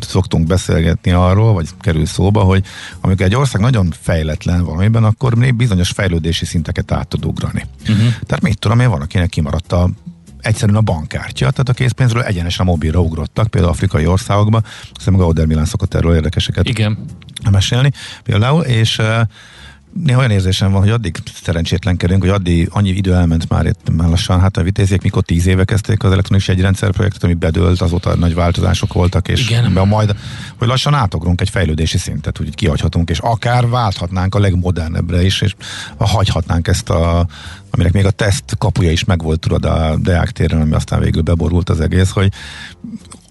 [0.00, 2.64] szoktunk beszélgetni arról, vagy kerül szóba, hogy
[3.00, 7.64] amikor egy ország nagyon fejletlen valamiben, akkor még bizonyos fejlődési szinteket át tud ugrani.
[7.80, 7.96] Uh-huh.
[8.26, 9.90] Tehát mit tudom én, van, akinek kimaradt a
[10.40, 14.64] egyszerűen a bankkártya, tehát a készpénzről egyenesen a mobilra ugrottak, például afrikai országokban,
[14.96, 16.98] hiszem Gauder Milán szokott erről érdekeseket Igen.
[17.50, 17.90] mesélni
[18.24, 19.00] például, és
[19.92, 24.08] néha olyan érzésem van, hogy addig szerencsétlenkedünk, hogy addig annyi idő elment már itt már
[24.08, 28.16] lassan, hát a vitéziek mikor tíz éve kezdték az elektronikus egyrendszer projektet, ami bedőlt, azóta
[28.16, 29.72] nagy változások voltak, és Igen.
[29.72, 30.14] majd,
[30.58, 35.54] hogy lassan átugrunk egy fejlődési szintet, úgy kihagyhatunk, és akár válthatnánk a legmodernebbre is, és
[35.98, 37.26] hagyhatnánk ezt a
[37.70, 41.70] aminek még a teszt kapuja is megvolt, tudod, a Deák téren, ami aztán végül beborult
[41.70, 42.32] az egész, hogy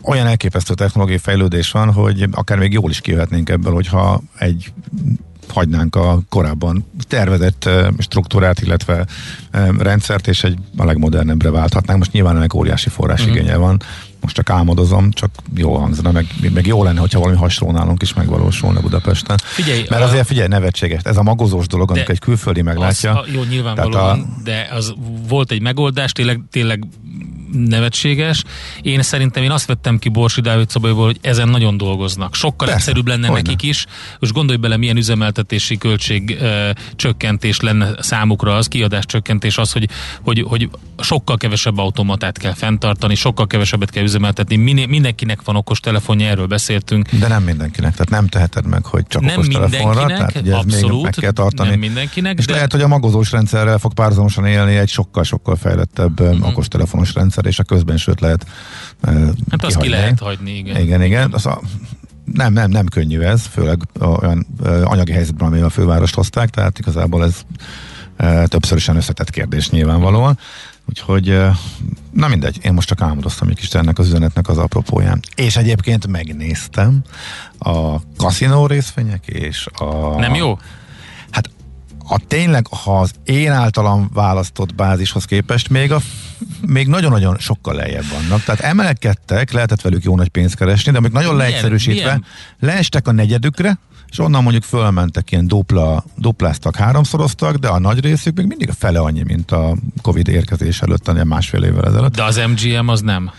[0.01, 4.73] olyan elképesztő technológiai fejlődés van, hogy akár még jól is kijöhetnénk ebből, hogyha egy
[5.51, 9.05] hagynánk a korábban tervezett struktúrát, illetve
[9.77, 11.99] rendszert, és egy a legmodernebbre válthatnánk.
[11.99, 13.65] Most nyilván ennek óriási forrásigénye uh-huh.
[13.65, 13.81] van,
[14.27, 18.13] most csak álmodozom, csak jó hangzana, meg, meg jó lenne, hogyha valami hasonló nálunk is
[18.13, 19.37] megvalósulna Budapesten.
[19.43, 21.01] Figyelj, Mert azért figyelj, nevetséges.
[21.03, 23.19] Ez a magozós dolog, amikor egy külföldi meglátja.
[23.19, 24.93] Az, a, jó, nyilvánvalóan, a, de az
[25.27, 26.83] volt egy megoldás, tényleg, tényleg
[27.51, 28.43] nevetséges.
[28.81, 32.35] Én szerintem én azt vettem ki Borsi Dávid szabályból, hogy ezen nagyon dolgoznak.
[32.35, 33.41] Sokkal Persze, egyszerűbb lenne hogyne.
[33.41, 33.85] nekik is.
[34.19, 39.89] Most gondolj bele, milyen üzemeltetési költség ö, csökkentés lenne számukra az, kiadás csökkentés az, hogy,
[40.21, 40.69] hogy, hogy
[40.99, 44.16] sokkal kevesebb automatát kell fenntartani, sokkal kevesebbet kell üzemeltetni.
[44.47, 47.09] Min- mindenkinek van okos telefonja, erről beszéltünk.
[47.09, 50.05] De nem mindenkinek, tehát nem teheted meg, hogy csak nem okos telefonra.
[50.05, 51.69] Tehát ugye abszolút, még meg kell tartani.
[51.69, 52.37] Nem mindenkinek.
[52.37, 52.53] És de...
[52.53, 56.47] lehet, hogy a magozós rendszerrel fog párhuzamosan élni egy sokkal-sokkal fejlettebb uh-huh.
[56.47, 58.45] okostelefonos rendszer, és a közben sőt lehet
[59.03, 60.81] uh, Hát azt ki lehet hagyni, igen.
[60.81, 61.33] Igen, igen.
[61.33, 61.61] Az a,
[62.33, 64.47] nem, nem, nem könnyű ez, főleg olyan
[64.83, 67.35] anyagi helyzetben, amivel a fővárost hozták, tehát igazából ez
[68.19, 70.37] uh, többszörösen összetett kérdés nyilvánvalóan.
[70.89, 71.39] Úgyhogy
[72.11, 75.19] na mindegy, én most csak álmodoztam egy kis ennek az üzenetnek az apropóján.
[75.35, 77.01] És egyébként megnéztem
[77.57, 80.19] a kaszinó részvények és a...
[80.19, 80.59] Nem jó?
[81.29, 81.49] Hát
[82.07, 86.01] a tényleg, ha az én általam választott bázishoz képest még a
[86.65, 88.43] még nagyon-nagyon sokkal lejjebb vannak.
[88.43, 92.25] Tehát emelkedtek, lehetett velük jó nagy pénzt keresni, de még nagyon Milyen- leegyszerűsítve milyen?
[92.59, 93.77] leestek a negyedükre,
[94.09, 98.73] és onnan mondjuk fölmentek ilyen dupla, dupláztak, háromszoroztak, de a nagy részük még mindig a
[98.73, 102.15] fele annyi, mint a Covid érkezés előtt, ilyen másfél évvel ezelőtt.
[102.15, 103.31] De az MGM az nem.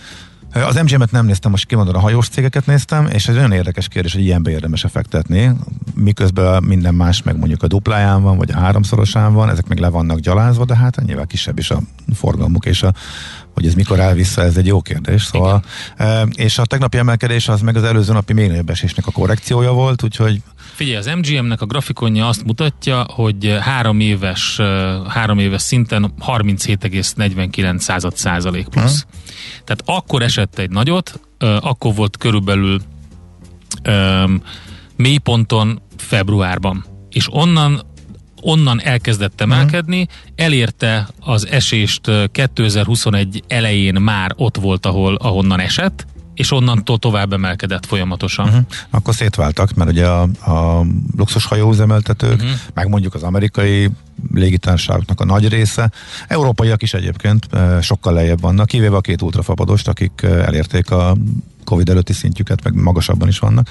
[0.52, 4.12] Az MGM-et nem néztem, most kimondom, a hajós cégeket néztem, és ez olyan érdekes kérdés,
[4.12, 5.52] hogy ilyenbe érdemes fektetni,
[5.94, 9.88] miközben minden más meg mondjuk a dupláján van, vagy a háromszorosán van, ezek meg le
[9.88, 11.80] vannak gyalázva, de hát nyilván kisebb is a
[12.14, 12.92] forgalmuk, és a,
[13.58, 15.22] hogy ez mikor áll vissza, ez egy jó kérdés.
[15.22, 15.62] Szóval,
[15.96, 19.72] e, és a tegnapi emelkedés az meg az előző napi még nagyobb esésnek a korrekciója
[19.72, 20.42] volt, úgyhogy
[20.74, 24.66] Figyelj, az MGM-nek a grafikonja azt mutatja, hogy három éves, eh,
[25.08, 29.06] három éves szinten 37,49 század százalék plusz.
[29.64, 32.80] Tehát akkor esett egy nagyot, eh, akkor volt körülbelül
[33.88, 34.42] um,
[34.96, 36.84] mélyponton februárban.
[37.10, 37.82] És onnan
[38.40, 46.06] onnan elkezdett emelkedni, elérte az esést eh, 2021 elején már ott volt, ahol ahonnan esett,
[46.34, 48.46] és onnantól tovább emelkedett folyamatosan.
[48.48, 48.64] Uh-huh.
[48.90, 50.84] akkor szétváltak, mert ugye a, a
[51.16, 52.44] luxus hajóüzemeltetők, Mhm.
[52.46, 52.60] uh-huh.
[52.74, 53.88] meg mondjuk az amerikai
[54.34, 55.90] légitársaságoknak a nagy része,
[56.28, 61.16] európaiak is egyébként e, sokkal lejjebb vannak, kivéve a két ultrafapadost, akik e, elérték a
[61.64, 63.68] Covid előtti szintjüket, meg magasabban is vannak,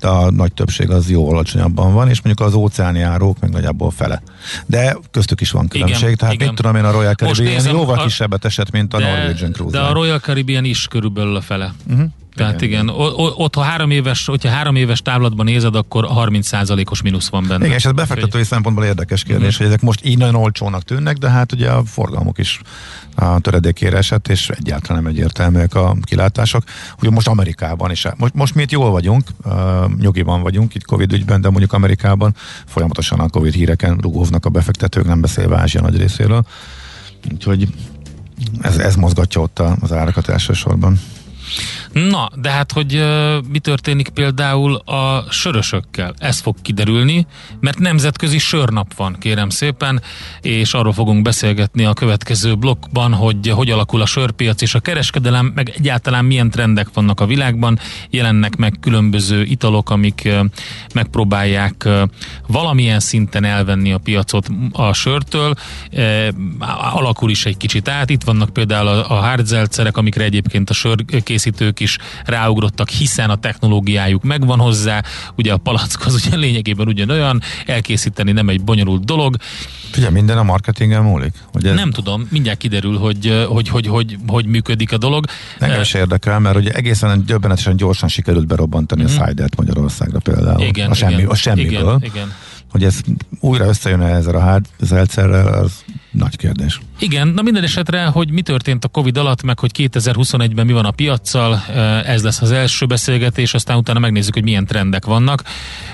[0.00, 3.90] de a nagy többség az jó alacsonyabban van, és mondjuk az óceáni járók meg nagyjából
[3.90, 4.22] fele.
[4.66, 6.46] De köztük is van különbség, Igen, tehát igen.
[6.46, 9.78] mit tudom én, a Royal Caribbean nézem, jóval a- kisebbet esett, mint a Norwegian Cruise
[9.78, 9.92] de a.
[9.92, 11.74] Royal Caribbean is körülbelül a fele.
[11.86, 12.02] Mhm.
[12.34, 12.94] Tehát igen, igen.
[13.16, 17.64] Ott ha három éves, hogyha három éves távlatban nézed, akkor 30%-os mínusz van benne.
[17.64, 19.56] Igen, és ez befektetői szempontból érdekes kérdés, Mhm.
[19.58, 22.60] hogy ezek most így nagyon olcsónak tűnnek, de hát ugye a forgalmuk is
[23.14, 26.62] a töredékére esett, és egyáltalán nem egyértelműek a kilátások.
[27.00, 29.54] Ugye most Amerikában is, most, most mi itt jól vagyunk, uh,
[29.98, 32.34] nyugiban vagyunk itt Covid ügyben, de mondjuk Amerikában
[32.66, 36.42] folyamatosan a Covid híreken rugóvnak a befektetők, nem beszélve Ázsia nagy részéről.
[37.32, 37.68] Úgyhogy
[38.60, 41.00] ez, ez mozgatja ott az árakat elsősorban.
[41.92, 43.04] Na, de hát, hogy
[43.48, 46.14] mi történik például a sörösökkel?
[46.18, 47.26] Ez fog kiderülni,
[47.60, 50.02] mert nemzetközi sörnap van, kérem szépen,
[50.40, 55.52] és arról fogunk beszélgetni a következő blokkban, hogy hogy alakul a sörpiac és a kereskedelem,
[55.54, 57.78] meg egyáltalán milyen trendek vannak a világban,
[58.10, 60.28] jelennek meg különböző italok, amik
[60.94, 61.88] megpróbálják
[62.46, 65.54] valamilyen szinten elvenni a piacot a sörtől,
[66.92, 68.10] alakul is egy kicsit át.
[68.10, 74.22] Itt vannak például a, a hardzelcerek, amikre egyébként a sörkészítők is ráugrottak, hiszen a technológiájuk
[74.22, 75.02] megvan hozzá.
[75.36, 79.36] Ugye a palack az ugye lényegében ugyanolyan, elkészíteni nem egy bonyolult dolog.
[79.90, 81.34] Figyelj, minden a marketingen múlik?
[81.52, 85.24] Hogy ez Nem tudom, mindjárt kiderül, hogy hogy, hogy, hogy, hogy működik a dolog.
[85.58, 89.20] Engem is érdekel, mert ugye egészen döbbenetesen gyorsan sikerült berobbantani mm-hmm.
[89.20, 90.54] a Sidert Magyarországra például.
[90.54, 90.66] Mhm.
[90.66, 91.96] Igen, a, semmi, igen, a semmiből.
[92.00, 92.32] Igen, igen.
[92.70, 93.00] Hogy ez
[93.40, 95.72] újra összejön ezzel a hard zelcerrel, az
[96.10, 96.80] nagy kérdés.
[97.02, 100.84] Igen, na minden esetre, hogy mi történt a Covid alatt, meg hogy 2021-ben mi van
[100.84, 101.62] a piaccal,
[102.04, 105.42] ez lesz az első beszélgetés, aztán utána megnézzük, hogy milyen trendek vannak.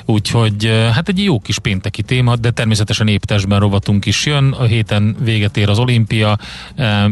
[0.05, 4.53] Úgyhogy hát egy jó kis pénteki téma, de természetesen éptesben rovatunk is jön.
[4.53, 6.39] A héten véget ér az olimpia,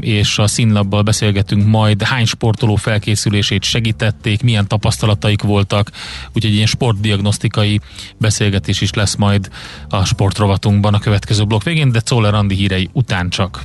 [0.00, 5.90] és a színlabbal beszélgetünk majd, hány sportoló felkészülését segítették, milyen tapasztalataik voltak,
[6.32, 7.80] úgyhogy ilyen sportdiagnosztikai
[8.18, 9.50] beszélgetés is lesz majd
[9.88, 13.62] a sportrovatunkban a következő blokk végén, de Czoller Andi hírei után csak.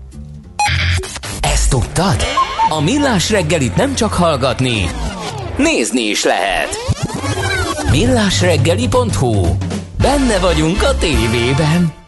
[1.41, 2.15] Ezt tudtad?
[2.69, 4.89] A Millás reggelit nem csak hallgatni,
[5.57, 6.77] nézni is lehet.
[7.91, 9.55] Millásreggeli.hu
[10.01, 11.98] Benne vagyunk a tévében.